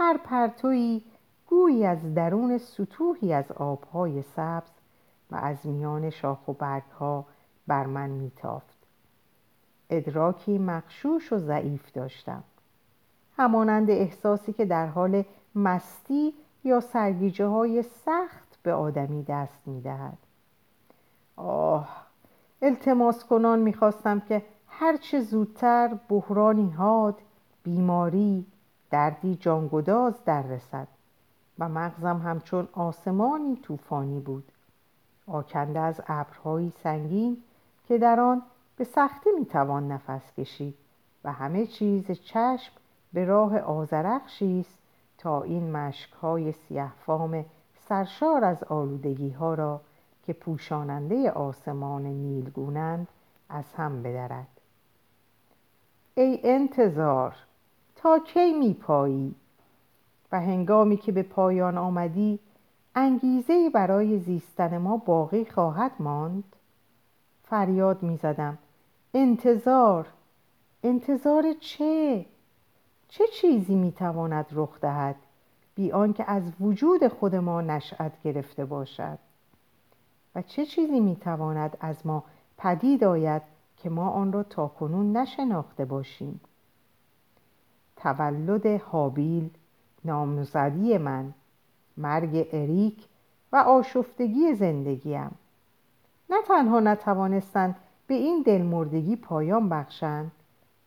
هر 0.00 0.16
پرتویی 0.24 1.04
گویی 1.46 1.86
از 1.86 2.14
درون 2.14 2.58
سطوحی 2.58 3.32
از 3.32 3.52
آبهای 3.52 4.22
سبز 4.22 4.70
و 5.30 5.36
از 5.36 5.66
میان 5.66 6.10
شاخ 6.10 6.48
و 6.48 6.52
برگها 6.52 7.24
بر 7.66 7.86
من 7.86 8.10
میتافت. 8.10 8.78
ادراکی 9.90 10.58
مخشوش 10.58 11.32
و 11.32 11.38
ضعیف 11.38 11.92
داشتم. 11.92 12.44
همانند 13.36 13.90
احساسی 13.90 14.52
که 14.52 14.64
در 14.64 14.86
حال 14.86 15.24
مستی 15.54 16.34
یا 16.64 16.80
سرگیجه 16.80 17.46
های 17.46 17.82
سخت 17.82 18.58
به 18.62 18.72
آدمی 18.72 19.22
دست 19.22 19.62
می‌دهد. 19.66 20.18
آه 21.36 22.06
التماس 22.62 23.24
کنان 23.24 23.58
می‌خواستم 23.58 24.20
که 24.20 24.42
هرچه 24.66 25.20
زودتر 25.20 25.98
بحرانی 26.08 26.70
حاد 26.70 27.18
بیماری 27.62 28.46
دردی 28.90 29.36
جانگداز 29.36 30.24
در 30.24 30.42
رسد. 30.42 30.88
و 31.58 31.68
مغزم 31.68 32.18
همچون 32.18 32.68
آسمانی 32.72 33.56
طوفانی 33.56 34.20
بود. 34.20 34.52
آکنده 35.26 35.80
از 35.80 36.00
ابرهایی 36.06 36.72
سنگین 36.82 37.42
که 37.88 37.98
در 37.98 38.20
آن 38.20 38.42
به 38.76 38.84
سختی 38.84 39.30
می‌توان 39.38 39.92
نفس 39.92 40.32
کشید 40.38 40.74
و 41.24 41.32
همه 41.32 41.66
چیز 41.66 42.10
چشم 42.10 42.72
به 43.12 43.24
راه 43.24 43.58
آزرخشی 43.58 44.60
است 44.60 44.78
تا 45.18 45.42
این 45.42 45.72
مشکهای 45.72 46.52
سیه 46.52 46.92
فام 47.06 47.44
سرشار 47.88 48.44
از 48.44 48.64
آلودگی 48.64 49.30
ها 49.30 49.54
را 49.54 49.80
که 50.26 50.32
پوشاننده 50.32 51.30
آسمان 51.30 52.02
نیلگونند 52.02 53.08
از 53.48 53.64
هم 53.76 54.02
بدرد. 54.02 54.60
ای 56.14 56.40
انتظار! 56.44 57.36
تا 58.02 58.18
کی 58.18 58.52
میپایی؟ 58.52 59.34
و 60.32 60.40
هنگامی 60.40 60.96
که 60.96 61.12
به 61.12 61.22
پایان 61.22 61.78
آمدی 61.78 62.38
انگیزه 62.94 63.70
برای 63.70 64.18
زیستن 64.18 64.78
ما 64.78 64.96
باقی 64.96 65.44
خواهد 65.44 65.92
ماند؟ 65.98 66.56
فریاد 67.44 68.02
می‌زدم. 68.02 68.58
انتظار. 69.14 70.06
انتظار 70.82 71.52
چه؟ 71.60 72.26
چه 73.08 73.24
چیزی 73.26 73.74
می‌تواند 73.74 74.46
رخ 74.52 74.80
دهد؟ 74.80 75.16
بی 75.74 75.92
آنکه 75.92 76.30
از 76.30 76.42
وجود 76.60 77.08
خود 77.08 77.34
ما 77.34 77.60
نشأت 77.60 78.22
گرفته 78.22 78.64
باشد. 78.64 79.18
و 80.34 80.42
چه 80.42 80.66
چیزی 80.66 81.00
می‌تواند 81.00 81.76
از 81.80 82.06
ما 82.06 82.24
پدید 82.58 83.04
آید 83.04 83.42
که 83.76 83.90
ما 83.90 84.10
آن 84.10 84.32
را 84.32 84.42
تاکنون 84.42 85.16
نشناخته 85.16 85.84
باشیم؟ 85.84 86.40
تولد 87.98 88.66
حابیل 88.66 89.50
نامزدی 90.04 90.98
من 90.98 91.34
مرگ 91.96 92.48
اریک 92.52 93.06
و 93.52 93.56
آشفتگی 93.56 94.54
زندگیم. 94.54 95.30
نه 96.30 96.36
تنها 96.48 96.80
نتوانستند 96.80 97.76
به 98.06 98.14
این 98.14 98.42
دلمردگی 98.42 99.16
پایان 99.16 99.68
بخشند 99.68 100.32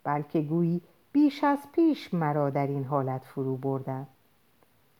بلکه 0.03 0.41
گویی 0.41 0.81
بیش 1.11 1.43
از 1.43 1.59
پیش 1.71 2.13
مرا 2.13 2.49
در 2.49 2.67
این 2.67 2.83
حالت 2.83 3.21
فرو 3.25 3.57
بردند. 3.57 4.07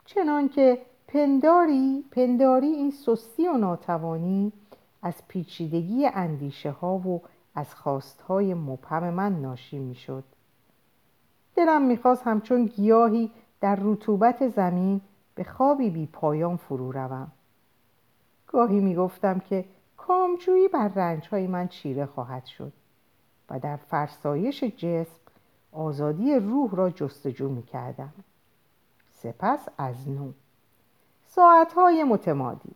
چنانکه 0.05 0.81
پنداری 1.07 2.05
پنداری 2.11 2.67
این 2.67 2.91
سستی 2.91 3.47
و 3.47 3.53
ناتوانی 3.53 4.53
از 5.01 5.27
پیچیدگی 5.27 6.07
اندیشه 6.07 6.71
ها 6.71 6.97
و 6.97 7.21
از 7.55 7.75
خواستهای 7.75 8.53
مبهم 8.53 9.13
من 9.13 9.41
ناشی 9.41 9.79
می‌شد. 9.79 10.23
دلم 11.55 11.81
می‌خواست 11.81 12.23
همچون 12.27 12.65
گیاهی 12.65 13.31
در 13.61 13.77
رطوبت 13.81 14.47
زمین 14.47 15.01
به 15.35 15.43
خوابی 15.43 15.89
بی 15.89 16.05
پایان 16.05 16.57
فرو 16.57 16.91
روم. 16.91 17.31
گاهی 18.47 18.79
می‌گفتم 18.79 19.39
که 19.39 19.65
کامجویی 19.97 20.67
بر 20.67 20.87
رنجهای 20.87 21.47
من 21.47 21.67
چیره 21.67 22.05
خواهد 22.05 22.45
شد 22.45 22.73
و 23.49 23.59
در 23.59 23.75
فرسایش 23.75 24.63
جسم 24.63 25.19
آزادی 25.71 26.35
روح 26.35 26.75
را 26.75 26.89
جستجو 26.89 27.49
می‌کردم. 27.49 28.13
سپس 29.11 29.67
از 29.77 30.09
نو. 30.09 30.31
ساعتهای 31.27 32.03
متمادی. 32.03 32.75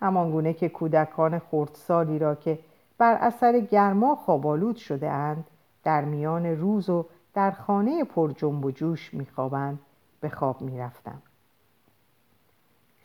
همانگونه 0.00 0.52
که 0.52 0.68
کودکان 0.68 1.38
خردسالی 1.38 2.18
را 2.18 2.34
که 2.34 2.58
بر 2.98 3.14
اثر 3.14 3.60
گرما 3.60 4.14
خوابالود 4.14 4.76
شده 4.76 5.10
اند 5.10 5.44
در 5.84 6.04
میان 6.04 6.46
روز 6.46 6.90
و 6.90 7.06
در 7.38 7.50
خانه 7.50 8.04
پر 8.04 8.32
جنب 8.32 8.64
و 8.64 8.70
جوش 8.70 9.14
میخوابند 9.14 9.78
به 10.20 10.28
خواب 10.28 10.62
می‌رفتم. 10.62 11.22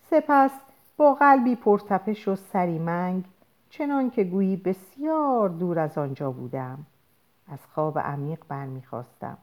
سپس 0.10 0.52
با 0.98 1.14
قلبی 1.14 1.56
پرتپش 1.56 2.28
و 2.28 2.36
سریمنگ 2.36 3.26
چنان 3.70 4.10
که 4.10 4.24
گویی 4.24 4.58
بسیار 4.58 5.50
دور 5.50 5.80
از 5.80 5.98
آنجا 5.98 6.32
بودم 6.32 6.86
از 7.48 7.60
خواب 7.74 8.00
عمیق 8.00 8.40
برمیخواستم. 8.48 9.38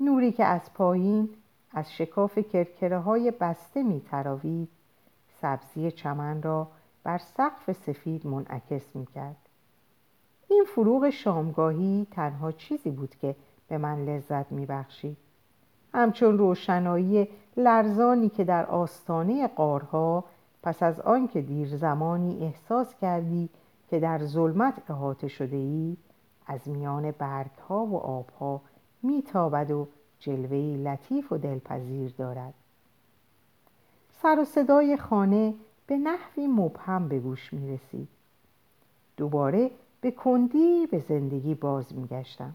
نوری 0.00 0.32
که 0.32 0.44
از 0.44 0.72
پایین 0.74 1.28
از 1.72 1.92
شکاف 1.92 2.38
کرکره 2.38 2.98
های 2.98 3.30
بسته 3.30 3.82
میتراوید 3.82 4.68
سبزی 5.40 5.90
چمن 5.90 6.42
را 6.42 6.68
بر 7.04 7.18
سقف 7.18 7.72
سفید 7.72 8.26
منعکس 8.26 8.96
می‌کرد. 8.96 9.48
این 10.48 10.64
فروغ 10.74 11.10
شامگاهی 11.10 12.06
تنها 12.10 12.52
چیزی 12.52 12.90
بود 12.90 13.14
که 13.16 13.36
به 13.72 13.78
من 13.78 14.04
لذت 14.04 14.52
میبخشید 14.52 15.16
همچون 15.94 16.38
روشنایی 16.38 17.28
لرزانی 17.56 18.28
که 18.28 18.44
در 18.44 18.66
آستانه 18.66 19.46
قارها 19.46 20.24
پس 20.62 20.82
از 20.82 21.00
آنکه 21.00 21.40
دیر 21.40 21.76
زمانی 21.76 22.44
احساس 22.44 22.94
کردی 22.94 23.48
که 23.88 24.00
در 24.00 24.24
ظلمت 24.24 24.90
احاطه 24.90 25.28
شده 25.28 25.56
ای 25.56 25.96
از 26.46 26.68
میان 26.68 27.10
برگها 27.10 27.86
و 27.86 27.96
آبها 27.96 28.60
میتابد 29.02 29.70
و 29.70 29.88
جلوهی 30.18 30.76
لطیف 30.76 31.32
و 31.32 31.38
دلپذیر 31.38 32.14
دارد 32.18 32.54
سر 34.22 34.38
و 34.40 34.44
صدای 34.44 34.96
خانه 34.96 35.54
به 35.86 35.96
نحوی 35.96 36.46
مبهم 36.46 37.08
به 37.08 37.18
گوش 37.18 37.52
می 37.52 37.74
رسید. 37.74 38.08
دوباره 39.16 39.70
به 40.00 40.10
کندی 40.10 40.86
به 40.86 40.98
زندگی 40.98 41.54
باز 41.54 41.94
می 41.94 42.06
گشتم. 42.06 42.54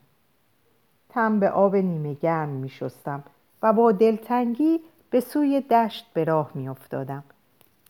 تم 1.10 1.40
به 1.40 1.50
آب 1.50 1.76
نیمه 1.76 2.14
گرم 2.14 2.50
می 2.50 2.70
شستم 2.70 3.24
و 3.64 3.74
با 3.74 3.92
دلتنگی 3.92 4.80
به 5.10 5.20
سوی 5.20 5.62
دشت 5.62 6.14
به 6.14 6.24
راه 6.24 6.52
می 6.54 6.70
افتادم 6.70 7.24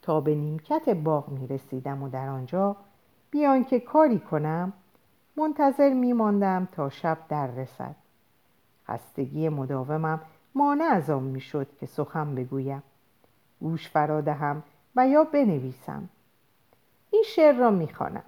تا 0.02 0.22
به 0.22 0.36
نیمکت 0.36 0.90
باغ 0.90 1.30
می 1.30 1.48
رسیدم 1.48 2.04
و 2.04 2.10
در 2.10 2.30
آنجا 2.30 2.76
بیان 3.32 3.64
که 3.64 3.80
کاری 3.80 4.20
کنم 4.20 4.74
منتظر 5.38 5.94
می 5.94 6.14
ماندم 6.14 6.68
تا 6.72 6.90
شب 6.90 7.18
در 7.30 7.48
رسد. 7.48 7.96
خستگی 8.88 9.50
مداومم 9.50 10.22
مانع 10.56 10.84
از 10.84 11.10
آن 11.10 11.24
می 11.24 11.42
شد 11.42 11.68
که 11.80 11.86
سخن 11.86 12.36
بگویم. 12.36 12.84
گوش 13.60 13.90
فرا 13.90 14.22
دهم 14.22 14.64
و 14.96 15.08
یا 15.08 15.24
بنویسم. 15.24 16.10
این 17.12 17.24
شعر 17.28 17.56
را 17.56 17.72
می 17.72 17.88
خوانم 17.88 18.24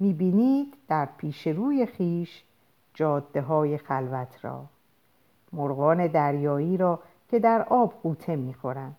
می‌بینید 0.00 0.74
در 0.88 1.08
پیش 1.18 1.46
روی 1.46 1.86
خیش 1.86 2.44
جاده 2.94 3.42
های 3.42 3.78
خلوت 3.78 4.44
را. 4.44 4.64
مرغان 5.52 6.06
دریایی 6.06 6.76
را 6.76 7.00
که 7.28 7.38
در 7.38 7.62
آب 7.62 7.94
قوطه 8.02 8.36
می‌خورند. 8.36 8.96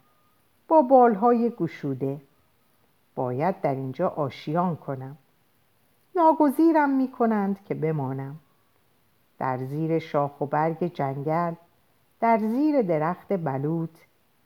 با 0.68 0.82
بالهای 0.82 1.50
گشوده. 1.50 2.22
باید 3.16 3.62
در 3.62 3.76
اینجا 3.76 4.08
آشیان 4.08 4.76
کنم. 4.76 5.18
ناگزیرم 6.16 6.90
می 6.90 7.12
کنند 7.12 7.64
که 7.64 7.74
بمانم. 7.74 8.36
در 9.40 9.58
زیر 9.58 10.00
شاخ 10.00 10.42
و 10.42 10.46
برگ 10.46 10.94
جنگل 10.94 11.54
در 12.20 12.38
زیر 12.38 12.82
درخت 12.82 13.34
بلوط 13.34 13.98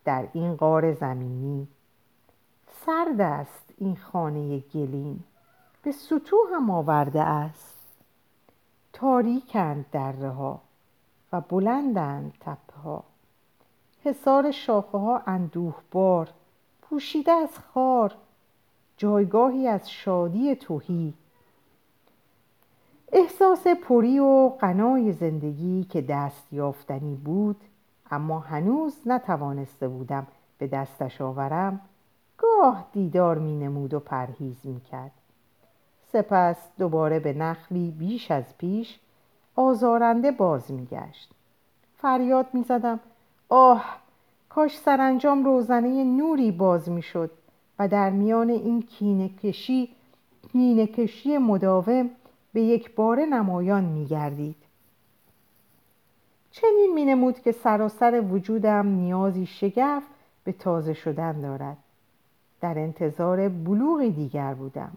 در 0.05 0.27
این 0.33 0.55
غار 0.55 0.93
زمینی. 0.93 1.67
سرد 2.85 3.21
است 3.21 3.73
این 3.77 3.95
خانه 3.95 4.59
گلین 4.59 5.19
به 5.83 5.91
سطوح 5.91 6.55
هم 6.55 6.69
آورده 6.69 7.21
است. 7.21 7.78
تاریکند 8.99 9.85
دره 9.91 10.29
ها 10.29 10.61
و 11.33 11.41
بلندند 11.41 12.33
تپه 12.39 12.77
ها 12.83 13.03
حصار 14.03 14.51
شاخه 14.51 14.97
ها 14.97 15.21
اندوهبار 15.27 16.29
پوشیده 16.81 17.31
از 17.31 17.59
خار 17.59 18.15
جایگاهی 18.97 19.67
از 19.67 19.91
شادی 19.91 20.55
توهی 20.55 21.13
احساس 23.11 23.67
پری 23.67 24.19
و 24.19 24.49
غنای 24.49 25.11
زندگی 25.11 25.83
که 25.83 26.01
دست 26.01 26.53
یافتنی 26.53 27.15
بود 27.15 27.61
اما 28.11 28.39
هنوز 28.39 28.93
نتوانسته 29.05 29.87
بودم 29.87 30.27
به 30.57 30.67
دستش 30.67 31.21
آورم 31.21 31.81
گاه 32.37 32.85
دیدار 32.93 33.37
می 33.37 33.55
نمود 33.55 33.93
و 33.93 33.99
پرهیز 33.99 34.57
می 34.63 34.81
کرد. 34.81 35.18
سپس 36.11 36.57
دوباره 36.77 37.19
به 37.19 37.33
نخلی 37.33 37.91
بیش 37.91 38.31
از 38.31 38.57
پیش 38.57 38.99
آزارنده 39.55 40.31
باز 40.31 40.71
می 40.71 40.85
گشت 40.85 41.29
فریاد 41.97 42.45
می 42.53 42.63
زدم 42.63 42.99
آه 43.49 43.97
کاش 44.49 44.77
سرانجام 44.77 45.45
روزنه 45.45 46.03
نوری 46.03 46.51
باز 46.51 46.89
می 46.89 47.01
شد 47.01 47.31
و 47.79 47.87
در 47.87 48.09
میان 48.09 48.49
این 48.49 48.81
کینه 48.81 49.29
کشی, 49.29 49.89
کینه 50.51 50.87
کشی 50.87 51.37
مداوم 51.37 52.09
به 52.53 52.61
یک 52.61 52.95
بار 52.95 53.19
نمایان 53.19 53.83
می 53.83 54.05
گردید. 54.05 54.55
چنین 56.51 56.91
می 56.95 57.05
نمود 57.05 57.39
که 57.39 57.51
سراسر 57.51 58.23
وجودم 58.31 58.87
نیازی 58.87 59.45
شگرف 59.45 60.03
به 60.43 60.51
تازه 60.51 60.93
شدن 60.93 61.41
دارد. 61.41 61.77
در 62.61 62.79
انتظار 62.79 63.49
بلوغی 63.49 64.09
دیگر 64.09 64.53
بودم. 64.53 64.91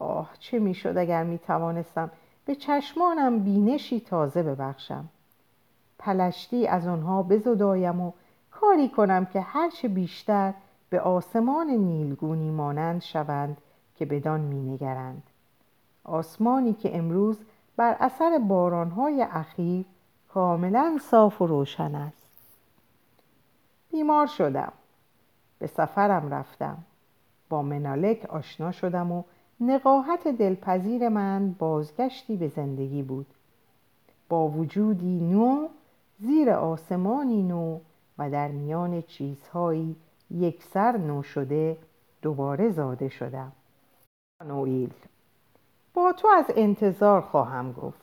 آه 0.00 0.30
چه 0.38 0.58
می‌شد 0.58 0.96
اگر 0.96 1.24
می 1.24 1.38
توانستم 1.38 2.10
به 2.44 2.54
چشمانم 2.54 3.38
بینشی 3.38 4.00
تازه 4.00 4.42
ببخشم؟ 4.42 5.08
پلشتی 5.98 6.66
از 6.66 6.86
آنها 6.86 7.22
بزدایم 7.22 8.00
و 8.00 8.12
کاری 8.50 8.88
کنم 8.88 9.24
که 9.24 9.40
هرچه 9.40 9.88
بیشتر 9.88 10.54
به 10.90 11.00
آسمان 11.00 11.70
نیلگونی 11.70 12.50
مانند 12.50 13.02
شوند 13.02 13.56
که 13.96 14.06
بدان 14.06 14.40
مینگرند. 14.40 15.22
آسمانی 16.04 16.72
که 16.72 16.96
امروز 16.96 17.38
بر 17.76 17.96
اثر 18.00 18.38
بارانهای 18.38 19.22
اخیر 19.22 19.84
کاملا 20.28 20.98
صاف 21.02 21.42
و 21.42 21.46
روشن 21.46 21.94
است. 21.94 22.26
بیمار 23.92 24.26
شدم. 24.26 24.72
به 25.58 25.66
سفرم 25.66 26.34
رفتم. 26.34 26.78
با 27.48 27.62
منالک 27.62 28.26
آشنا 28.28 28.72
شدم 28.72 29.12
و 29.12 29.22
نقاهت 29.60 30.28
دلپذیر 30.28 31.08
من 31.08 31.52
بازگشتی 31.58 32.36
به 32.36 32.48
زندگی 32.48 33.02
بود. 33.02 33.26
با 34.28 34.48
وجودی 34.48 35.20
نو 35.20 35.68
زیر 36.18 36.50
آسمانی 36.50 37.42
نو 37.42 37.78
و 38.18 38.30
در 38.30 38.48
میان 38.48 39.02
چیزهایی 39.02 39.96
یکسر 40.30 40.96
نو 40.96 41.22
شده 41.22 41.78
دوباره 42.22 42.70
زاده 42.70 43.08
شدم. 43.08 43.52
نویل 44.46 44.92
با 45.94 46.12
تو 46.12 46.28
از 46.28 46.44
انتظار 46.56 47.20
خواهم 47.20 47.72
گفت. 47.72 48.00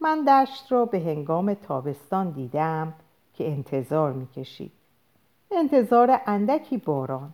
من 0.00 0.24
دشت 0.24 0.72
را 0.72 0.84
به 0.84 1.00
هنگام 1.00 1.54
تابستان 1.54 2.30
دیدم 2.30 2.94
که 3.34 3.50
انتظار 3.50 4.12
می‌کشید. 4.12 4.72
انتظار 5.50 6.20
اندکی 6.26 6.76
باران. 6.76 7.32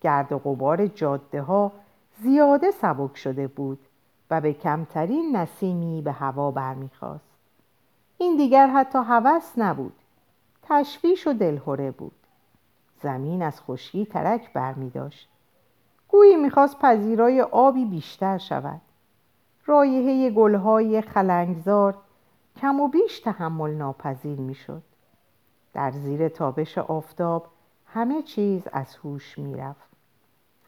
گرد 0.00 0.32
و 0.32 0.38
غبار 0.38 0.86
جاده 0.86 1.42
ها 1.42 1.72
زیاده 2.22 2.70
سبک 2.70 3.16
شده 3.16 3.46
بود 3.48 3.78
و 4.30 4.40
به 4.40 4.52
کمترین 4.52 5.36
نسیمی 5.36 6.02
به 6.02 6.12
هوا 6.12 6.50
برمیخواست 6.50 7.24
این 8.18 8.36
دیگر 8.36 8.66
حتی 8.66 8.98
هوس 8.98 9.52
نبود. 9.56 9.92
تشویش 10.62 11.26
و 11.26 11.32
دلهوره 11.32 11.90
بود. 11.90 12.12
زمین 13.02 13.42
از 13.42 13.60
خشکی 13.60 14.06
ترک 14.06 14.52
برمی 14.52 14.90
داشت 14.90 15.28
گویی 16.08 16.36
می‌خواست 16.36 16.78
پذیرای 16.78 17.42
آبی 17.42 17.84
بیشتر 17.84 18.38
شود. 18.38 18.80
رایحه 19.66 20.30
گلهای 20.30 21.00
خلنگزار 21.00 21.94
کم 22.56 22.80
و 22.80 22.88
بیش 22.88 23.20
تحمل 23.20 23.70
ناپذیر 23.70 24.40
می‌شد. 24.40 24.82
در 25.72 25.90
زیر 25.90 26.28
تابش 26.28 26.78
آفتاب 26.78 27.46
همه 27.86 28.22
چیز 28.22 28.68
از 28.72 28.96
هوش 28.96 29.38
می‌رفت. 29.38 29.90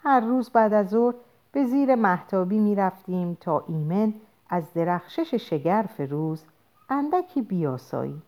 هر 0.02 0.20
روز 0.20 0.50
بعد 0.50 0.72
از 0.72 0.88
ظهر 0.88 1.14
به 1.52 1.64
زیر 1.64 1.94
محتابی 1.94 2.58
می‌رفتیم 2.58 3.36
تا 3.40 3.64
ایمن 3.68 4.14
از 4.48 4.72
درخشش 4.74 5.34
شگرف 5.34 6.00
روز 6.10 6.44
اندکی 6.90 7.42
بیاسایی. 7.42 8.22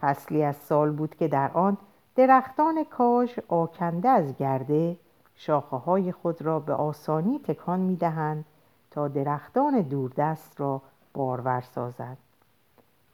فصلی 0.00 0.42
از 0.42 0.56
سال 0.56 0.90
بود 0.90 1.14
که 1.14 1.28
در 1.28 1.50
آن 1.54 1.76
درختان 2.16 2.84
کاج 2.84 3.40
آکنده 3.48 4.08
از 4.08 4.36
گرده 4.36 4.96
شاخه 5.36 5.76
های 5.76 6.12
خود 6.12 6.42
را 6.42 6.60
به 6.60 6.72
آسانی 6.72 7.38
تکان 7.38 7.80
می 7.80 7.96
دهند 7.96 8.44
تا 8.90 9.08
درختان 9.08 9.80
دوردست 9.80 10.60
را 10.60 10.82
بارور 11.14 11.60
سازد. 11.60 12.16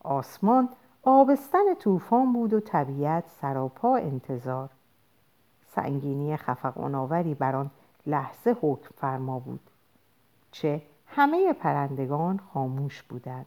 آسمان 0.03 0.69
آبستن 1.03 1.75
طوفان 1.79 2.33
بود 2.33 2.53
و 2.53 2.61
طبیعت 2.61 3.25
سراپا 3.41 3.97
انتظار. 3.97 4.69
سنگینی 5.75 6.37
خفقانآوری 6.37 7.35
بر 7.35 7.57
آن 7.57 7.71
لحظه 8.07 8.57
حکم 8.61 8.91
فرما 8.97 9.39
بود 9.39 9.61
چه 10.53 10.83
همه 11.07 11.53
پرندگان 11.53 12.41
خاموش 12.53 13.03
بودند. 13.03 13.47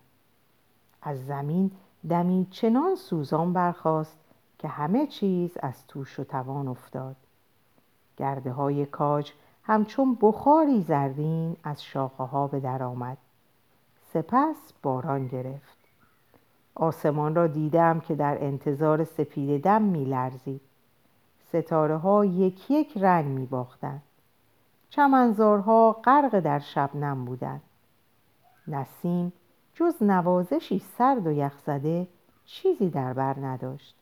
از 1.01 1.25
زمین 1.25 1.71
دمی 2.09 2.47
چنان 2.51 2.95
سوزان 2.95 3.53
برخاست 3.53 4.17
که 4.59 4.67
همه 4.67 5.07
چیز 5.07 5.57
از 5.57 5.87
توش 5.87 6.19
و 6.19 6.23
توان 6.23 6.67
افتاد. 6.67 7.15
گرده 8.17 8.51
های 8.51 8.85
کاج 8.85 9.31
همچون 9.63 10.17
بخاری 10.21 10.81
زردین 10.81 11.55
از 11.63 11.83
شاخه 11.83 12.23
ها 12.23 12.47
به 12.47 12.59
در 12.59 12.83
آمد. 12.83 13.17
سپس 14.13 14.73
باران 14.83 15.27
گرفت. 15.27 15.77
آسمان 16.75 17.35
را 17.35 17.47
دیدم 17.47 17.99
که 17.99 18.15
در 18.15 18.43
انتظار 18.43 19.03
سپید 19.03 19.63
دم 19.63 19.81
می 19.81 20.05
لرزید 20.05 20.61
ستاره 21.49 21.97
ها 21.97 22.25
یک 22.25 22.71
یک 22.71 22.97
رنگ 22.97 23.25
می 23.25 23.45
باختن. 23.45 24.01
چمنزارها 24.89 25.91
غرق 26.03 26.39
در 26.39 26.59
شبنم 26.59 27.25
بودند. 27.25 27.61
نسیم 28.67 29.33
جز 29.73 30.03
نوازشی 30.03 30.79
سرد 30.79 31.27
و 31.27 31.31
یخزده 31.31 32.07
چیزی 32.45 32.89
در 32.89 33.13
بر 33.13 33.39
نداشت. 33.39 33.95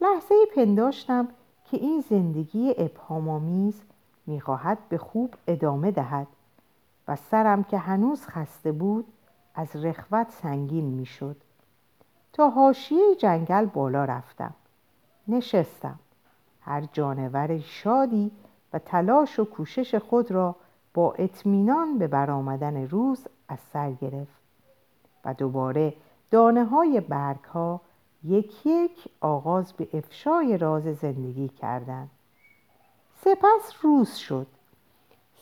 لحظه 0.00 0.34
پنداشتم 0.56 1.28
که 1.70 1.76
این 1.76 2.04
زندگی 2.10 2.74
ابهامآمیز 2.78 3.82
می‌خواهد 4.26 4.78
به 4.88 4.98
خوب 4.98 5.34
ادامه 5.46 5.90
دهد 5.90 6.26
و 7.08 7.16
سرم 7.16 7.64
که 7.64 7.78
هنوز 7.78 8.26
خسته 8.26 8.72
بود 8.72 9.06
از 9.54 9.76
رخوت 9.76 10.30
سنگین 10.30 10.84
می‌شد. 10.84 11.36
تا 12.32 12.50
حاشیه 12.50 13.14
جنگل 13.18 13.66
بالا 13.66 14.04
رفتم. 14.04 14.54
نشستم. 15.28 15.98
هر 16.60 16.88
جانور 16.92 17.58
شادی 17.58 18.30
و 18.72 18.78
تلاش 18.78 19.38
و 19.38 19.44
کوشش 19.44 19.94
خود 19.94 20.30
را 20.30 20.56
با 20.94 21.12
اطمینان 21.12 21.98
به 21.98 22.06
برآمدن 22.06 22.88
روز 22.88 23.26
از 23.48 23.58
سر 23.72 23.92
گرفت 23.92 24.38
و 25.24 25.34
دوباره 25.34 25.94
دانه 26.30 26.64
های 26.64 27.00
برگ 27.00 27.44
ها 27.44 27.80
یک 28.24 28.66
یک 28.66 29.08
آغاز 29.20 29.72
به 29.72 29.88
افشای 29.92 30.58
راز 30.58 30.82
زندگی 30.82 31.48
کردند. 31.48 32.10
سپس 33.20 33.72
روز 33.82 34.14
شد. 34.14 34.46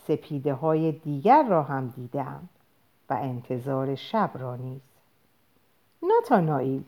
سپیده 0.07 0.53
های 0.53 0.91
دیگر 0.91 1.43
را 1.43 1.63
هم 1.63 1.87
دیدم 1.87 2.49
و 3.09 3.13
انتظار 3.13 3.95
شب 3.95 4.31
را 4.33 4.55
نیز. 4.55 4.81
ناتانائیل 6.03 6.83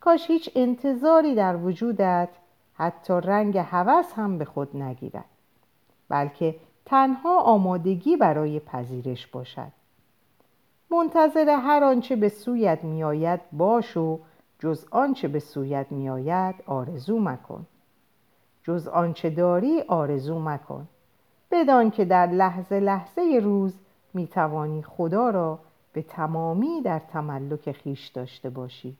کاش 0.00 0.30
هیچ 0.30 0.50
انتظاری 0.54 1.34
در 1.34 1.56
وجودت 1.56 2.28
حتی 2.74 3.12
رنگ 3.12 3.58
هوس 3.58 4.12
هم 4.12 4.38
به 4.38 4.44
خود 4.44 4.76
نگیرد. 4.76 5.33
بلکه 6.08 6.56
تنها 6.86 7.40
آمادگی 7.40 8.16
برای 8.16 8.60
پذیرش 8.60 9.26
باشد. 9.26 9.72
منتظر 10.90 11.48
هر 11.48 11.84
آنچه 11.84 12.16
به 12.16 12.28
سویت 12.28 12.84
میآید 12.84 13.40
باش 13.52 13.96
و 13.96 14.20
جز 14.58 14.86
آنچه 14.90 15.28
به 15.28 15.38
سویت 15.38 15.86
میآید 15.90 16.54
آرزو 16.66 17.18
مکن. 17.20 17.66
جز 18.62 18.88
آنچه 18.88 19.30
داری 19.30 19.80
آرزو 19.80 20.38
مکن. 20.38 20.88
بدان 21.50 21.90
که 21.90 22.04
در 22.04 22.26
لحظه 22.26 22.80
لحظه 22.80 23.40
روز 23.42 23.80
می‌توانی 24.14 24.82
خدا 24.82 25.30
را 25.30 25.58
به 25.92 26.02
تمامی 26.02 26.82
در 26.82 26.98
تملک 26.98 27.72
خیش 27.72 28.08
داشته 28.08 28.50
باشی. 28.50 28.96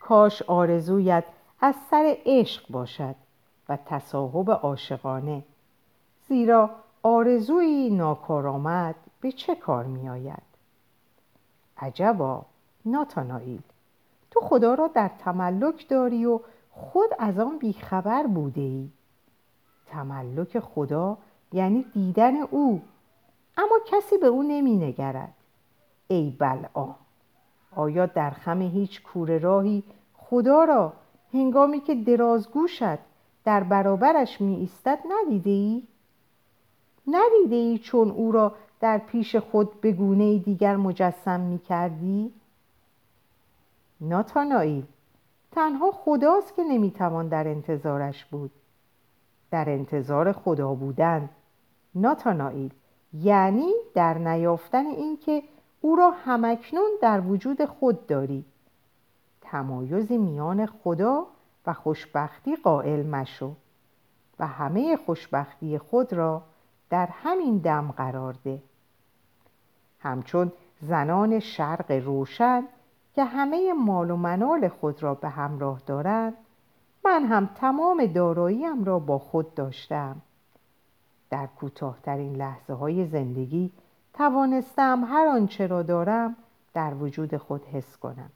کاش 0.00 0.42
آرزویت 0.42 1.24
از 1.60 1.74
سر 1.90 2.16
عشق 2.26 2.70
باشد. 2.70 3.14
و 3.68 3.78
تصاحب 3.86 4.50
عاشقانه. 4.50 5.42
زیرا 6.28 6.70
آرزوی 7.02 7.90
ناکارآمد 7.90 8.94
به 9.20 9.32
چه 9.32 9.54
کار 9.54 9.84
می 9.84 10.08
آید؟ 10.08 10.42
عجبا 11.78 12.42
ناتانائیل 12.84 13.62
تو 14.30 14.40
خدا 14.40 14.74
را 14.74 14.86
در 14.86 15.10
تملک 15.18 15.88
داری 15.88 16.26
و 16.26 16.40
خود 16.70 17.10
از 17.18 17.38
آن 17.38 17.58
بیخبر 17.58 18.26
بوده 18.26 18.60
ای 18.60 18.88
تملک 19.86 20.58
خدا 20.58 21.18
یعنی 21.52 21.86
دیدن 21.94 22.36
او 22.36 22.82
اما 23.56 23.78
کسی 23.86 24.18
به 24.18 24.26
او 24.26 24.42
نمی 24.42 24.76
نگرد. 24.76 25.34
ای 26.08 26.36
بلعا 26.38 26.94
آیا 27.76 28.06
در 28.06 28.30
خم 28.30 28.62
هیچ 28.62 29.02
کوره 29.02 29.38
راهی 29.38 29.82
خدا 30.14 30.64
را 30.64 30.92
هنگامی 31.32 31.80
که 31.80 31.94
درازگوشت 31.94 32.98
در 33.46 33.62
برابرش 33.62 34.40
می 34.40 34.54
ایستد 34.54 34.98
ندیده 35.08 35.50
ای؟ 35.50 35.82
ندیده 37.06 37.56
ای 37.56 37.78
چون 37.78 38.10
او 38.10 38.32
را 38.32 38.54
در 38.80 38.98
پیش 38.98 39.36
خود 39.36 39.80
به 39.80 39.92
گونه 39.92 40.38
دیگر 40.38 40.76
مجسم 40.76 41.40
می 41.40 41.58
کردی؟ 41.58 42.32
ناتانائیل 44.00 44.84
تنها 45.52 45.90
خداست 45.90 46.54
که 46.54 46.64
نمی‌توان 46.64 47.28
در 47.28 47.48
انتظارش 47.48 48.24
بود 48.24 48.50
در 49.50 49.70
انتظار 49.70 50.32
خدا 50.32 50.74
بودن 50.74 51.28
ناتانائیل 51.94 52.70
یعنی 53.12 53.72
در 53.94 54.18
نیافتن 54.18 54.86
اینکه 54.86 55.42
او 55.80 55.96
را 55.96 56.10
همکنون 56.10 56.90
در 57.02 57.20
وجود 57.20 57.64
خود 57.64 58.06
داری 58.06 58.44
تمایزی 59.40 60.18
میان 60.18 60.66
خدا 60.66 61.26
و 61.66 61.72
خوشبختی 61.72 62.56
قائل 62.56 63.06
مشو 63.06 63.54
و 64.38 64.46
همه 64.46 64.96
خوشبختی 64.96 65.78
خود 65.78 66.12
را 66.12 66.42
در 66.90 67.06
همین 67.06 67.58
دم 67.58 67.94
قرار 67.96 68.36
ده. 68.44 68.62
همچون 70.00 70.52
زنان 70.80 71.38
شرق 71.38 71.90
روشن 71.90 72.64
که 73.14 73.24
همه 73.24 73.72
مال 73.72 74.10
و 74.10 74.16
منال 74.16 74.68
خود 74.68 75.02
را 75.02 75.14
به 75.14 75.28
همراه 75.28 75.80
دارند 75.86 76.34
من 77.04 77.24
هم 77.24 77.50
تمام 77.54 78.06
داراییم 78.06 78.84
را 78.84 78.98
با 78.98 79.18
خود 79.18 79.54
داشتم. 79.54 80.22
در 81.30 81.46
کوتاهترین 81.46 82.36
لحظه 82.36 82.72
های 82.72 83.06
زندگی 83.06 83.72
توانستم 84.14 85.04
هر 85.04 85.26
آنچه 85.26 85.66
را 85.66 85.82
دارم 85.82 86.36
در 86.74 86.94
وجود 86.94 87.36
خود 87.36 87.64
حس 87.64 87.96
کنم. 87.96 88.30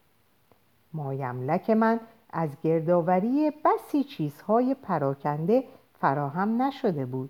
مایملک 0.93 1.69
من 1.69 1.99
از 2.31 2.49
گردآوری 2.63 3.51
بسی 3.65 4.03
چیزهای 4.03 4.73
پراکنده 4.73 5.63
فراهم 5.99 6.61
نشده 6.61 7.05
بود. 7.05 7.29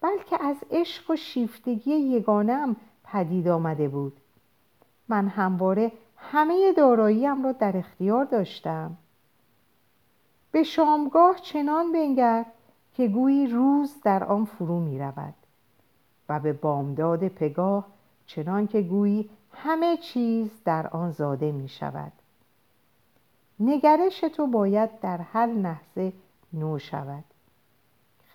بلکه 0.00 0.44
از 0.44 0.56
عشق 0.70 1.10
و 1.10 1.16
شیفتگی 1.16 1.90
یگانم 1.90 2.76
پدید 3.04 3.48
آمده 3.48 3.88
بود. 3.88 4.20
من 5.08 5.28
همواره 5.28 5.92
همه 6.16 6.72
داراییم 6.72 7.44
را 7.44 7.52
در 7.52 7.76
اختیار 7.76 8.24
داشتم. 8.24 8.96
به 10.52 10.62
شامگاه 10.62 11.36
چنان 11.42 11.92
بنگر 11.92 12.44
که 12.94 13.08
گویی 13.08 13.46
روز 13.46 13.94
در 14.04 14.24
آن 14.24 14.44
فرو 14.44 14.80
می 14.80 14.98
رود 14.98 15.34
و 16.28 16.40
به 16.40 16.52
بامداد 16.52 17.28
پگاه 17.28 17.86
چنان 18.26 18.66
که 18.66 18.82
گویی 18.82 19.30
همه 19.52 19.96
چیز 19.96 20.50
در 20.64 20.86
آن 20.86 21.10
زاده 21.10 21.52
می 21.52 21.68
شود 21.68 22.12
نگرش 23.60 24.20
تو 24.20 24.46
باید 24.46 25.00
در 25.00 25.18
هر 25.18 25.46
لحظه 25.46 26.12
نو 26.52 26.78
شود. 26.78 27.24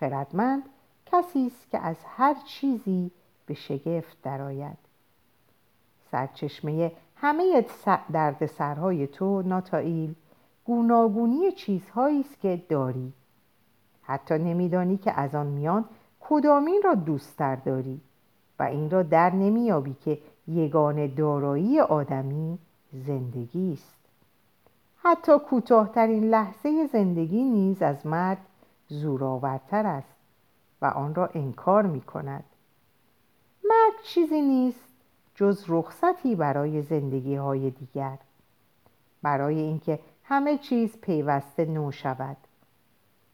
خردمند 0.00 0.62
کسی 1.06 1.46
است 1.46 1.70
که 1.70 1.78
از 1.78 1.96
هر 2.16 2.34
چیزی 2.34 3.10
به 3.46 3.54
شگفت 3.54 4.22
درآید. 4.22 4.78
سرچشمه 6.10 6.92
همه 7.16 7.66
درد 8.12 8.46
سرهای 8.46 9.06
تو 9.06 9.42
ناتائیل 9.42 10.14
گوناگونی 10.64 11.52
چیزهایی 11.52 12.20
است 12.20 12.40
که 12.40 12.62
داری. 12.68 13.12
حتی 14.02 14.34
نمیدانی 14.34 14.96
که 14.96 15.20
از 15.20 15.34
آن 15.34 15.46
میان 15.46 15.84
کدامین 16.20 16.82
را 16.84 16.94
دوستتر 16.94 17.56
داری 17.56 18.00
و 18.58 18.62
این 18.62 18.90
را 18.90 19.02
در 19.02 19.30
نمیابی 19.30 19.96
که 20.04 20.18
یگان 20.48 21.14
دارایی 21.14 21.80
آدمی 21.80 22.58
زندگی 22.92 23.72
است. 23.72 24.01
حتی 25.04 25.38
کوتاهترین 25.38 26.30
لحظه 26.30 26.86
زندگی 26.86 27.42
نیز 27.42 27.82
از 27.82 28.06
مرگ 28.06 28.38
زورآورتر 28.88 29.86
است 29.86 30.16
و 30.82 30.86
آن 30.86 31.14
را 31.14 31.26
انکار 31.34 31.86
می 31.86 32.00
کند 32.00 32.44
مرگ 33.64 34.02
چیزی 34.04 34.42
نیست 34.42 34.84
جز 35.34 35.64
رخصتی 35.68 36.34
برای 36.34 36.82
زندگی 36.82 37.34
های 37.34 37.70
دیگر 37.70 38.18
برای 39.22 39.60
اینکه 39.60 39.98
همه 40.24 40.58
چیز 40.58 40.96
پیوسته 41.00 41.64
نو 41.64 41.92
شود 41.92 42.36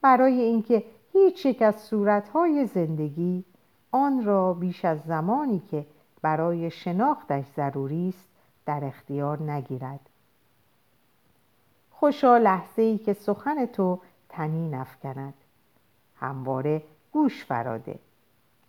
برای 0.01 0.41
اینکه 0.41 0.83
هیچ 1.13 1.45
یک 1.45 1.61
از 1.61 1.75
صورتهای 1.75 2.65
زندگی 2.65 3.43
آن 3.91 4.25
را 4.25 4.53
بیش 4.53 4.85
از 4.85 4.99
زمانی 5.01 5.61
که 5.71 5.85
برای 6.21 6.71
شناختش 6.71 7.45
ضروری 7.55 8.09
است 8.09 8.27
در 8.65 8.85
اختیار 8.85 9.51
نگیرد. 9.51 10.08
خوشا 11.99 12.37
لحظه 12.37 12.81
ای 12.81 12.97
که 12.97 13.13
سخن 13.13 13.65
تو 13.65 13.99
تنی 14.29 14.69
نفکند 14.69 15.33
همواره 16.15 16.83
گوش 17.11 17.45
فراده. 17.45 17.99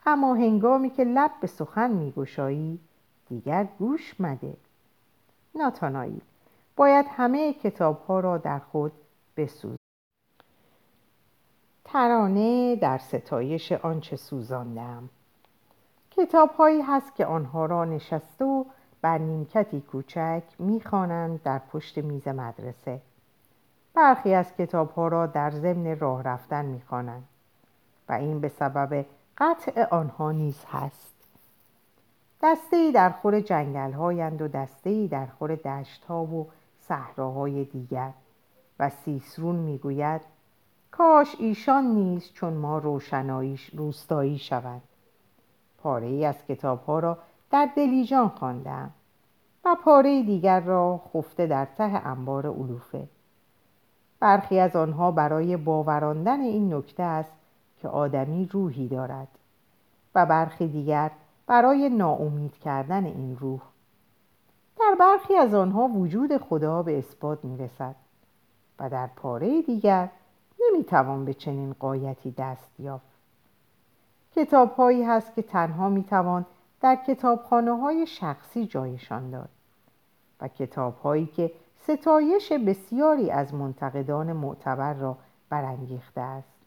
اما 0.06 0.34
هنگامی 0.34 0.90
که 0.90 1.04
لب 1.04 1.30
به 1.40 1.46
سخن 1.46 1.90
میگشایی 1.90 2.80
دیگر 3.28 3.68
گوش 3.78 4.20
مده. 4.20 4.56
ناتانایی 5.54 6.20
باید 6.76 7.06
همه 7.08 7.52
کتاب 7.52 8.02
ها 8.08 8.20
را 8.20 8.38
در 8.38 8.58
خود 8.58 8.92
بسوز 9.36 9.76
ترانه 11.84 12.76
در 12.76 12.98
ستایش 12.98 13.72
آنچه 13.72 14.16
سوزاندم. 14.16 15.08
کتاب 16.10 16.50
هایی 16.50 16.80
هست 16.80 17.14
که 17.14 17.26
آنها 17.26 17.66
را 17.66 17.84
نشسته 17.84 18.44
و 18.44 18.64
بر 19.02 19.18
نیمکتی 19.18 19.80
کوچک 19.80 20.42
می‌خوانند 20.58 21.42
در 21.42 21.58
پشت 21.58 21.98
میز 21.98 22.28
مدرسه. 22.28 23.00
برخی 23.94 24.34
از 24.34 24.56
کتاب 24.56 24.90
ها 24.90 25.08
را 25.08 25.26
در 25.26 25.50
ضمن 25.50 25.98
راه 25.98 26.22
رفتن 26.22 26.64
می‌خوانند 26.64 27.24
و 28.08 28.12
این 28.12 28.40
به 28.40 28.48
سبب 28.48 29.06
قطع 29.38 29.86
آنها 29.90 30.32
نیز 30.32 30.64
هست. 30.72 31.14
دسته 32.42 32.76
ای 32.76 32.92
در 32.92 33.10
خور 33.10 33.40
جنگل 33.40 33.92
هایند 33.92 34.42
و 34.42 34.48
دسته 34.48 34.90
ای 34.90 35.08
در 35.08 35.26
خور 35.26 35.54
دشت 35.54 36.04
ها 36.04 36.24
و 36.24 36.50
صحراهای 36.80 37.64
دیگر 37.64 38.10
و 38.78 38.90
سیسرون 38.90 39.56
می‌گوید 39.56 40.20
کاش 40.90 41.36
ایشان 41.38 41.84
نیز 41.84 42.32
چون 42.32 42.52
ما 42.52 42.78
روشناییش 42.78 43.70
روستایی 43.74 44.38
شوند. 44.38 44.82
پاره 45.78 46.06
ای 46.06 46.24
از 46.24 46.46
کتاب 46.48 46.84
ها 46.84 46.98
را 46.98 47.18
در 47.50 47.70
دلیجان 47.76 48.28
خواندم 48.28 48.90
و 49.64 49.76
پاره 49.84 50.22
دیگر 50.22 50.60
را 50.60 51.00
خفته 51.14 51.46
در 51.46 51.64
ته 51.64 52.06
انبار 52.06 52.46
علوفه. 52.46 53.08
برخی 54.20 54.58
از 54.58 54.76
آنها 54.76 55.10
برای 55.10 55.56
باوراندن 55.56 56.40
این 56.40 56.74
نکته 56.74 57.02
است 57.02 57.32
که 57.78 57.88
آدمی 57.88 58.46
روحی 58.52 58.88
دارد 58.88 59.28
و 60.14 60.26
برخی 60.26 60.68
دیگر 60.68 61.10
برای 61.46 61.88
ناامید 61.88 62.56
کردن 62.56 63.04
این 63.04 63.36
روح. 63.36 63.60
در 64.78 64.96
برخی 65.00 65.36
از 65.36 65.54
آنها 65.54 65.88
وجود 65.88 66.36
خدا 66.36 66.82
به 66.82 66.98
اثبات 66.98 67.44
می 67.44 67.58
رسد 67.58 67.96
و 68.78 68.90
در 68.90 69.06
پاره 69.06 69.62
دیگر 69.62 70.08
نمی 70.60 70.84
توان 70.84 71.24
به 71.24 71.34
چنین 71.34 71.72
قایتی 71.72 72.30
دست 72.30 72.80
یافت. 72.80 73.10
کتاب 74.32 74.72
هایی 74.72 75.02
هست 75.02 75.34
که 75.34 75.42
تنها 75.42 75.88
می 75.88 76.04
توان 76.04 76.46
در 76.80 76.98
کتابخانه 77.06 77.76
های 77.76 78.06
شخصی 78.06 78.66
جایشان 78.66 79.30
داد 79.30 79.48
و 80.40 80.48
کتاب 80.48 80.98
هایی 80.98 81.26
که 81.26 81.52
ستایش 81.82 82.52
بسیاری 82.52 83.30
از 83.30 83.54
منتقدان 83.54 84.32
معتبر 84.32 84.94
را 84.94 85.16
برانگیخته 85.48 86.20
است 86.20 86.60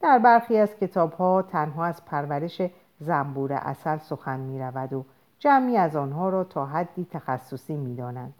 در 0.00 0.18
برخی 0.18 0.58
از 0.58 0.76
کتاب 0.76 1.12
ها 1.12 1.42
تنها 1.42 1.84
از 1.84 2.04
پرورش 2.04 2.62
زنبور 3.00 3.52
اصل 3.52 3.96
سخن 3.96 4.40
می 4.40 4.58
رود 4.58 4.92
و 4.92 5.04
جمعی 5.38 5.76
از 5.76 5.96
آنها 5.96 6.28
را 6.28 6.44
تا 6.44 6.66
حدی 6.66 7.06
تخصصی 7.10 7.76
می 7.76 7.96
دانند. 7.96 8.34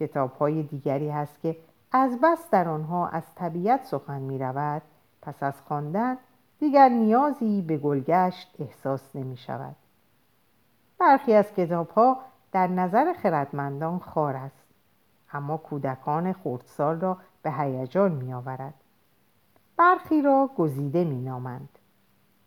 کتاب 0.00 0.32
های 0.32 0.62
دیگری 0.62 1.08
هست 1.08 1.40
که 1.40 1.56
از 1.92 2.20
بس 2.20 2.50
در 2.50 2.68
آنها 2.68 3.08
از 3.08 3.34
طبیعت 3.34 3.84
سخن 3.84 4.20
می 4.20 4.38
رود 4.38 4.82
پس 5.22 5.42
از 5.42 5.60
خواندن 5.60 6.16
دیگر 6.58 6.88
نیازی 6.88 7.62
به 7.62 7.76
گلگشت 7.76 8.54
احساس 8.58 9.16
نمی 9.16 9.36
شود. 9.36 9.76
برخی 10.98 11.34
از 11.34 11.52
کتاب 11.52 11.90
ها 11.90 12.16
در 12.52 12.66
نظر 12.66 13.12
خردمندان 13.12 13.98
خار 13.98 14.36
است 14.36 14.59
اما 15.32 15.56
کودکان 15.56 16.32
خردسال 16.32 17.00
را 17.00 17.16
به 17.42 17.52
هیجان 17.52 18.12
می 18.12 18.32
آورد. 18.32 18.74
برخی 19.76 20.22
را 20.22 20.50
گزیده 20.56 21.04
می 21.04 21.20
نامند 21.20 21.68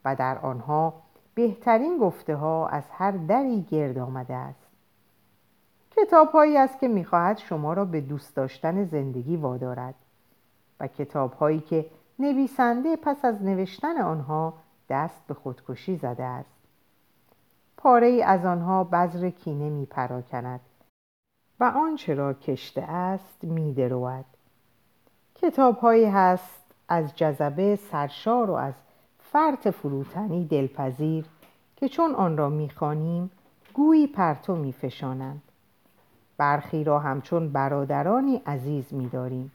و 0.06 0.16
در 0.16 0.38
آنها 0.38 0.94
بهترین 1.36 1.98
گفته 1.98 2.36
ها 2.36 2.68
از 2.68 2.84
هر 2.92 3.12
دری 3.12 3.62
گرد 3.62 3.98
آمده 3.98 4.36
است. 4.36 4.68
کتاب 5.92 6.32
هایی 6.32 6.58
است 6.58 6.80
که 6.80 6.88
می‌خواهد 6.88 7.38
شما 7.38 7.74
را 7.74 7.86
به 7.86 8.02
دوست 8.02 8.36
داشتن 8.36 8.84
زندگی 8.84 9.38
وادارد 9.38 9.96
و 10.80 10.88
کتاب 10.88 11.34
هایی 11.34 11.60
که 11.60 11.86
نویسنده 12.20 12.96
پس 12.96 13.26
از 13.26 13.44
نوشتن 13.44 13.98
آنها 13.98 14.54
دست 14.90 15.28
به 15.28 15.34
خودکشی 15.34 15.96
زده 15.96 16.24
است. 16.24 16.56
پاره 17.78 18.08
ای 18.08 18.24
از 18.24 18.46
آنها 18.46 18.84
بذر 18.84 19.30
کینه 19.30 19.70
می 19.70 19.86
پراکند 19.86 20.60
و 21.64 21.66
آنچه 21.66 22.14
را 22.14 22.34
کشته 22.34 22.82
است 22.82 23.44
می 23.44 23.74
دروید. 23.74 24.26
کتاب 25.36 25.78
هایی 25.78 26.06
هست 26.06 26.62
از 26.88 27.16
جذبه 27.16 27.76
سرشار 27.76 28.50
و 28.50 28.54
از 28.54 28.74
فرط 29.20 29.68
فروتنی 29.68 30.46
دلپذیر 30.46 31.26
که 31.76 31.90
چون 31.90 32.16
آن 32.16 32.38
را 32.38 32.50
می‌خوانیم 32.50 33.32
گویی 33.74 34.08
پرتو 34.08 34.56
میفشانند 34.56 35.42
برخی 36.38 36.84
را 36.84 37.00
همچون 37.00 37.50
برادرانی 37.52 38.42
عزیز 38.46 38.94
میداریم 38.94 39.52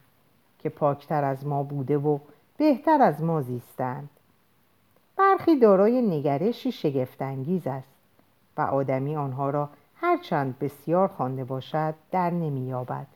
که 0.58 0.68
پاکتر 0.68 1.24
از 1.24 1.46
ما 1.46 1.62
بوده 1.62 1.98
و 1.98 2.18
بهتر 2.56 3.02
از 3.02 3.22
ما 3.22 3.42
زیستند 3.42 4.10
برخی 5.16 5.58
دارای 5.58 6.02
نگرشی 6.02 6.72
شگفتانگیز 6.72 7.66
است 7.66 7.94
و 8.56 8.60
آدمی 8.60 9.16
آنها 9.16 9.50
را 9.50 9.68
هرچند 10.00 10.58
بسیار 10.58 11.08
خوانده 11.08 11.44
باشد 11.44 11.94
در 12.10 12.30
نمییابد. 12.30 13.06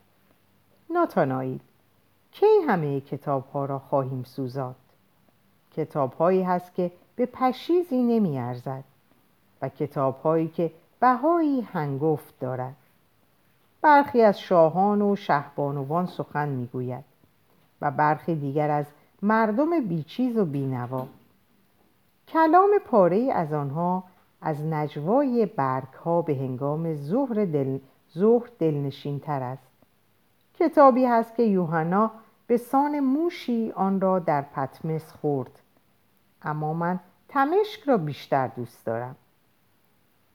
ناتانائیل 0.89 1.59
کی 2.31 2.45
همه 2.67 3.01
کتاب 3.01 3.49
ها 3.53 3.65
را 3.65 3.79
خواهیم 3.79 4.23
سوزاند 4.23 4.75
کتاب 5.71 6.13
هایی 6.13 6.43
هست 6.43 6.73
که 6.73 6.91
به 7.15 7.25
پشیزی 7.25 8.03
نمی 8.03 8.39
ارزد 8.39 8.83
و 9.61 9.69
کتاب 9.69 10.21
هایی 10.21 10.47
که 10.47 10.71
بهایی 10.99 11.61
هنگفت 11.61 12.39
دارد. 12.39 12.75
برخی 13.81 14.21
از 14.21 14.39
شاهان 14.39 15.01
و 15.01 15.15
شهبانوان 15.15 16.05
سخن 16.05 16.49
می‌گوید 16.49 17.03
و 17.81 17.91
برخی 17.91 18.35
دیگر 18.35 18.71
از 18.71 18.85
مردم 19.21 19.87
بیچیز 19.87 20.37
و 20.37 20.45
بینوا. 20.45 21.07
کلام 22.27 22.69
پاره 22.85 23.31
از 23.33 23.53
آنها 23.53 24.03
از 24.43 24.65
نجوای 24.65 25.45
برگ 25.45 25.93
ها 25.93 26.21
به 26.21 26.35
هنگام 26.35 26.95
ظهر 26.95 27.45
دل 27.45 27.79
ظهر 28.13 28.49
دلنشین 28.59 29.19
تر 29.19 29.43
است. 29.43 29.67
کتابی 30.53 31.05
هست 31.05 31.35
که 31.35 31.43
یوحنا 31.43 32.11
به 32.47 32.57
سان 32.57 32.99
موشی 32.99 33.71
آن 33.75 34.01
را 34.01 34.19
در 34.19 34.41
پتمس 34.41 35.11
خورد. 35.11 35.59
اما 36.41 36.73
من 36.73 36.99
تمشک 37.27 37.83
را 37.83 37.97
بیشتر 37.97 38.47
دوست 38.47 38.85
دارم. 38.85 39.15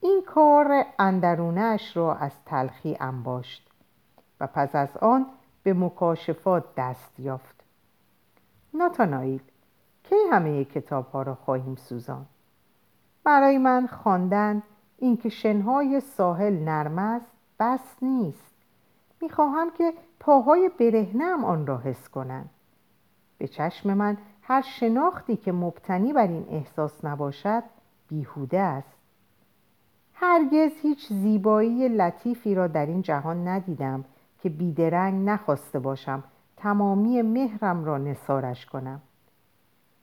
این 0.01 0.23
کار 0.27 0.85
اندرونش 0.99 1.97
را 1.97 2.15
از 2.15 2.33
تلخی 2.47 2.97
انباشت 3.01 3.71
و 4.41 4.47
پس 4.47 4.75
از 4.75 4.97
آن 4.97 5.27
به 5.63 5.75
مکاشفات 5.75 6.65
دست 6.77 7.21
یافت. 7.21 7.65
ناتانائیل 8.75 9.41
کی 10.05 10.17
همه 10.31 10.65
کتاب 10.65 11.11
ها 11.11 11.23
را 11.23 11.35
خواهیم 11.35 11.75
سوزان 11.75 12.27
برای 13.29 13.59
من 13.59 13.87
خواندن 13.87 14.63
اینکه 14.99 15.29
شنهای 15.29 16.01
ساحل 16.01 16.53
نرم 16.53 16.99
است 16.99 17.33
بس 17.61 17.97
نیست. 18.03 18.55
می‌خواهم 19.23 19.71
که 19.71 19.93
پاهای 20.21 20.71
برهنم 20.81 21.45
آن 21.45 21.67
را 21.67 21.79
حس 21.79 22.09
کنند 22.09 22.51
به 23.39 23.49
چشم 23.49 23.95
من 23.95 24.17
هر 24.43 24.63
شناختی 24.63 25.37
که 25.37 25.53
مبتنی 25.53 26.13
بر 26.13 26.27
این 26.27 26.47
احساس 26.51 27.05
نباشد 27.05 27.63
بیهوده 28.09 28.61
است. 28.61 28.97
هرگز 30.15 30.73
هیچ 30.83 31.13
زیبایی 31.13 31.89
لطیفی 31.89 32.55
را 32.55 32.67
در 32.67 32.87
این 32.87 33.03
جهان 33.03 33.49
ندیدم 33.49 34.05
که 34.43 34.49
بیدرنگ 34.49 35.29
نخواسته 35.29 35.79
باشم 35.79 36.25
تمامی 36.57 37.23
مهرم 37.23 37.85
را 37.85 37.99
نسارش 37.99 38.67
کنم. 38.67 39.01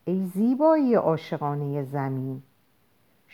ای 0.05 0.25
زیبایی 0.25 0.95
عاشقانه 0.95 1.83
زمین! 1.83 2.41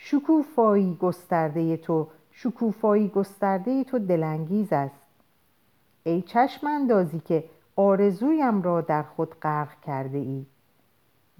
شکوفایی 0.04 0.98
گسترده 1.00 1.76
تو 1.76 2.08
شکوفایی 2.30 3.08
گسترده 3.08 3.84
تو 3.84 3.98
دلانگیز 3.98 4.72
است. 4.72 5.00
ای 6.04 6.22
چشم 6.22 6.66
اندازی 6.66 7.20
که 7.20 7.44
آرزویم 7.76 8.62
را 8.62 8.80
در 8.80 9.02
خود 9.02 9.34
غرق 9.40 9.80
کرده 9.80 10.18
ای 10.18 10.46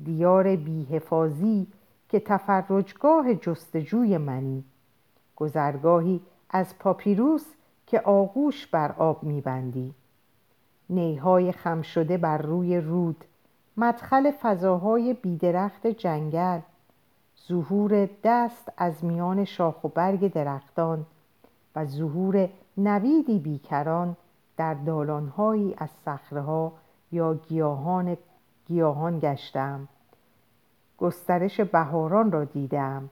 دیار 0.05 0.57
بیحفاظی 0.57 1.67
که 2.09 2.21
تفرجگاه 2.21 3.35
جستجوی 3.35 4.19
منی. 4.19 4.65
گذرگاهی 5.37 6.21
از 6.51 6.79
پاپیروس 6.79 7.47
که 7.87 8.01
آغوش 8.01 8.67
بر 8.67 8.93
آب 8.93 9.23
میبندی. 9.23 9.95
نیهای 10.91 11.53
خم 11.53 11.83
شده 11.83 12.19
بر 12.19 12.39
روی 12.39 12.81
رود. 12.81 13.25
مدخل 13.77 14.31
فضاهای 14.31 15.15
بیدرخت 15.15 15.87
جنگل. 15.87 16.61
ظهور 17.49 18.09
دست 18.25 18.73
از 18.77 19.05
میان 19.05 19.45
شاخ 19.45 19.85
و 19.85 19.89
برگ 19.89 20.33
درختان 20.33 21.07
و 21.77 21.85
ظهور 21.85 22.49
نویدی 22.77 23.39
بیکران 23.39 24.17
در 24.57 24.75
دالانهایی 24.75 25.75
از 25.79 25.91
صخره 26.05 26.71
یا 27.13 27.35
گیاهان 27.35 28.17
گیاهان 28.67 29.19
گشتم. 29.19 29.89
گسترش 30.99 31.61
بهاران 31.61 32.33
را 32.33 32.45
دیدم. 32.45 33.09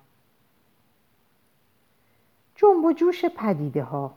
جنب 2.55 2.85
و 2.85 2.93
جوش 2.93 3.25
پدیده 3.25 3.83
ها 3.83 4.15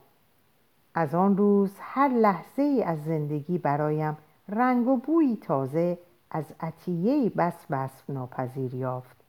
از 0.94 1.16
آن 1.16 1.38
روز 1.38 1.72
هر 1.80 2.08
لحظه 2.08 2.62
ای 2.62 2.84
از 2.84 3.04
زندگی 3.04 3.58
برایم 3.58 4.18
رنگ 4.50 4.88
و 4.88 4.98
بویی 4.98 5.38
تازه 5.38 5.98
از 6.32 6.46
عطیه 6.60 7.30
بس 7.30 7.66
وصف 7.70 8.10
ناپذیر 8.10 8.74
یافت. 8.74 9.23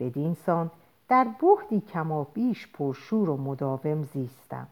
بدین 0.00 0.34
سان 0.34 0.70
در 1.08 1.26
بهدی 1.40 1.80
کما 1.80 2.24
بیش 2.24 2.72
پرشور 2.72 3.30
و 3.30 3.36
مداوم 3.36 4.02
زیستم. 4.02 4.66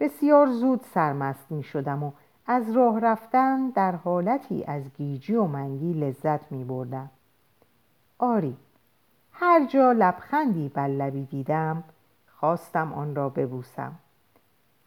بسیار 0.00 0.46
زود 0.46 0.80
سرمست 0.94 1.50
می 1.50 1.62
شدم 1.62 2.02
و 2.02 2.12
از 2.46 2.70
راه 2.70 3.00
رفتن 3.00 3.70
در 3.70 3.92
حالتی 3.92 4.64
از 4.64 4.82
گیجی 4.96 5.34
و 5.34 5.44
منگی 5.44 5.92
لذت 5.92 6.52
می 6.52 6.64
بردم. 6.64 7.10
آری 8.18 8.56
هر 9.32 9.66
جا 9.66 9.92
لبخندی 9.92 10.68
بر 10.68 10.88
لبی 10.88 11.24
دیدم 11.24 11.84
خواستم 12.36 12.92
آن 12.92 13.14
را 13.14 13.28
ببوسم. 13.28 13.92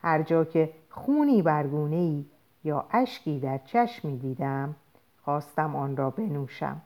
هر 0.01 0.21
جا 0.21 0.45
که 0.45 0.73
خونی 0.89 1.41
برگونه 1.41 1.95
ای 1.95 2.25
یا 2.63 2.85
اشکی 2.91 3.39
در 3.39 3.57
چشمی 3.57 4.17
دیدم 4.17 4.75
خواستم 5.23 5.75
آن 5.75 5.97
را 5.97 6.09
بنوشم. 6.09 6.81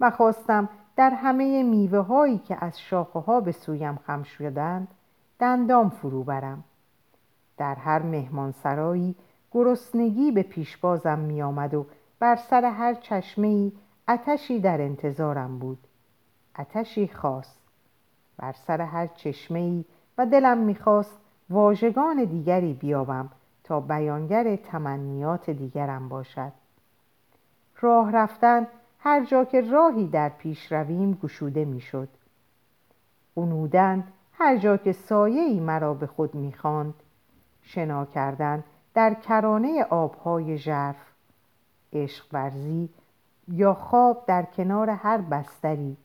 و 0.00 0.10
خواستم 0.10 0.68
در 0.96 1.10
همه 1.10 1.62
میوه 1.62 1.98
هایی 1.98 2.38
که 2.38 2.64
از 2.64 2.80
شاخه 2.80 3.18
ها 3.18 3.40
به 3.40 3.52
سویم 3.52 3.96
خم 3.96 4.22
شدند 4.22 4.88
دندام 5.38 5.88
فرو 5.88 6.24
برم. 6.24 6.64
در 7.56 7.74
هر 7.74 8.02
مهمانسرایی 8.02 9.14
گرسنگی 9.52 10.32
به 10.32 10.42
پیشبازم 10.42 11.18
می 11.18 11.42
آمد 11.42 11.74
و 11.74 11.86
بر 12.18 12.36
سر 12.36 12.64
هر 12.64 12.94
چشمه 12.94 13.46
ای 13.46 13.72
اتشی 14.08 14.60
در 14.60 14.80
انتظارم 14.80 15.58
بود. 15.58 15.78
اتشی 16.58 17.08
خاص. 17.08 17.56
بر 18.36 18.52
سر 18.52 18.80
هر 18.80 19.06
چشمه 19.06 19.58
ای 19.58 19.84
و 20.18 20.26
دلم 20.26 20.58
می‌خواست 20.58 21.18
واژگان 21.50 22.24
دیگری 22.24 22.72
بیابم 22.72 23.28
تا 23.64 23.80
بیانگر 23.80 24.56
تمنیات 24.56 25.50
دیگرم 25.50 26.08
باشد. 26.08 26.52
راه 27.80 28.12
رفتن 28.12 28.66
هر 29.02 29.24
جا 29.24 29.44
که 29.44 29.60
راهی 29.60 30.06
در 30.06 30.28
پیش 30.28 30.72
رویم 30.72 31.12
گشوده 31.22 31.64
می‌شد. 31.64 32.08
قنودن 33.36 34.04
هر 34.32 34.56
جا 34.56 34.76
که 34.76 34.92
سایه 34.92 35.60
مرا 35.60 35.94
به 35.94 36.06
خود 36.06 36.34
می‌خواند. 36.34 36.94
شنا 37.62 38.04
کردن 38.04 38.64
در 38.94 39.14
کرانه 39.14 39.84
آبهای 39.84 40.58
ژرف. 40.58 40.96
عشق 41.92 42.26
ورزی 42.32 42.88
یا 43.48 43.74
خواب 43.74 44.24
در 44.26 44.42
کنار 44.42 44.90
هر 44.90 45.18
بستری. 45.18 45.96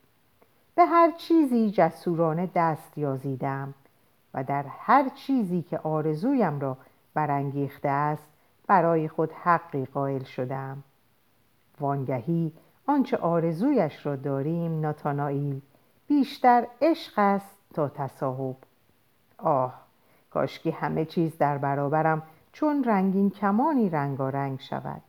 به 0.74 0.84
هر 0.84 1.10
چیزی 1.10 1.70
جسورانه 1.70 2.50
دست 2.54 2.98
یازیدم 2.98 3.74
و 4.34 4.44
در 4.44 4.64
هر 4.68 5.08
چیزی 5.08 5.62
که 5.62 5.78
آرزویم 5.78 6.60
را 6.60 6.76
برانگیخته 7.14 7.88
است 7.88 8.28
برای 8.66 9.08
خود 9.08 9.32
حقی 9.32 9.84
قائل 9.84 10.22
شدم. 10.22 10.82
وانگهی 11.80 12.52
آنچه 12.86 13.16
آرزویش 13.16 14.06
را 14.06 14.16
داریم 14.16 14.80
ناتانائیل. 14.80 15.60
بیشتر 16.06 16.66
عشق 16.82 17.12
است 17.16 17.56
تا 17.74 17.88
تصاحب. 17.88 18.56
آه 19.38 19.74
کاشکی 20.30 20.70
همه 20.70 21.04
چیز 21.04 21.38
در 21.38 21.58
برابرم 21.58 22.22
چون 22.52 22.84
رنگین 22.84 23.30
کمانی 23.30 23.90
رنگارنگ 23.90 24.60
شود. 24.60 25.02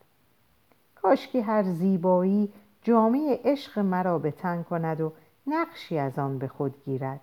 کاشکی 0.96 1.40
هر 1.40 1.64
زیبایی 1.64 2.54
جامعه 2.84 3.40
عشق 3.44 3.80
مرا 3.80 4.20
به 4.20 4.32
تن 4.32 4.64
کند 4.64 5.02
و 5.02 5.14
نقشی 5.48 5.98
از 5.98 6.20
آن 6.20 6.38
به 6.38 6.48
خود 6.48 6.76
گیرد. 6.86 7.20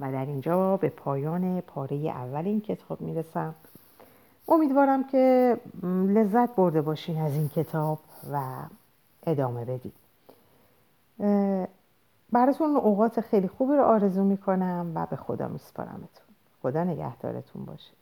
و 0.00 0.12
در 0.12 0.26
اینجا 0.26 0.76
به 0.76 0.88
پایان 0.88 1.60
پاره 1.60 1.96
اول 1.96 2.44
این 2.44 2.60
کتاب 2.60 3.00
می‌رسم. 3.00 3.54
امیدوارم 4.48 5.04
که 5.04 5.56
لذت 6.08 6.54
برده 6.56 6.82
باشین 6.82 7.20
از 7.20 7.32
این 7.32 7.48
کتاب 7.48 7.98
و 8.32 8.40
ادامه 9.26 9.64
بدید 9.64 9.94
براتون 12.32 12.76
اوقات 12.76 13.20
خیلی 13.20 13.48
خوبی 13.48 13.76
رو 13.76 13.82
آرزو 13.84 14.24
می‌کنم 14.24 14.92
و 14.94 15.06
به 15.06 15.16
خدا 15.16 15.48
میسپارمتون. 15.48 16.26
خدا 16.62 16.84
نگهدارتون 16.84 17.64
باشه. 17.64 17.92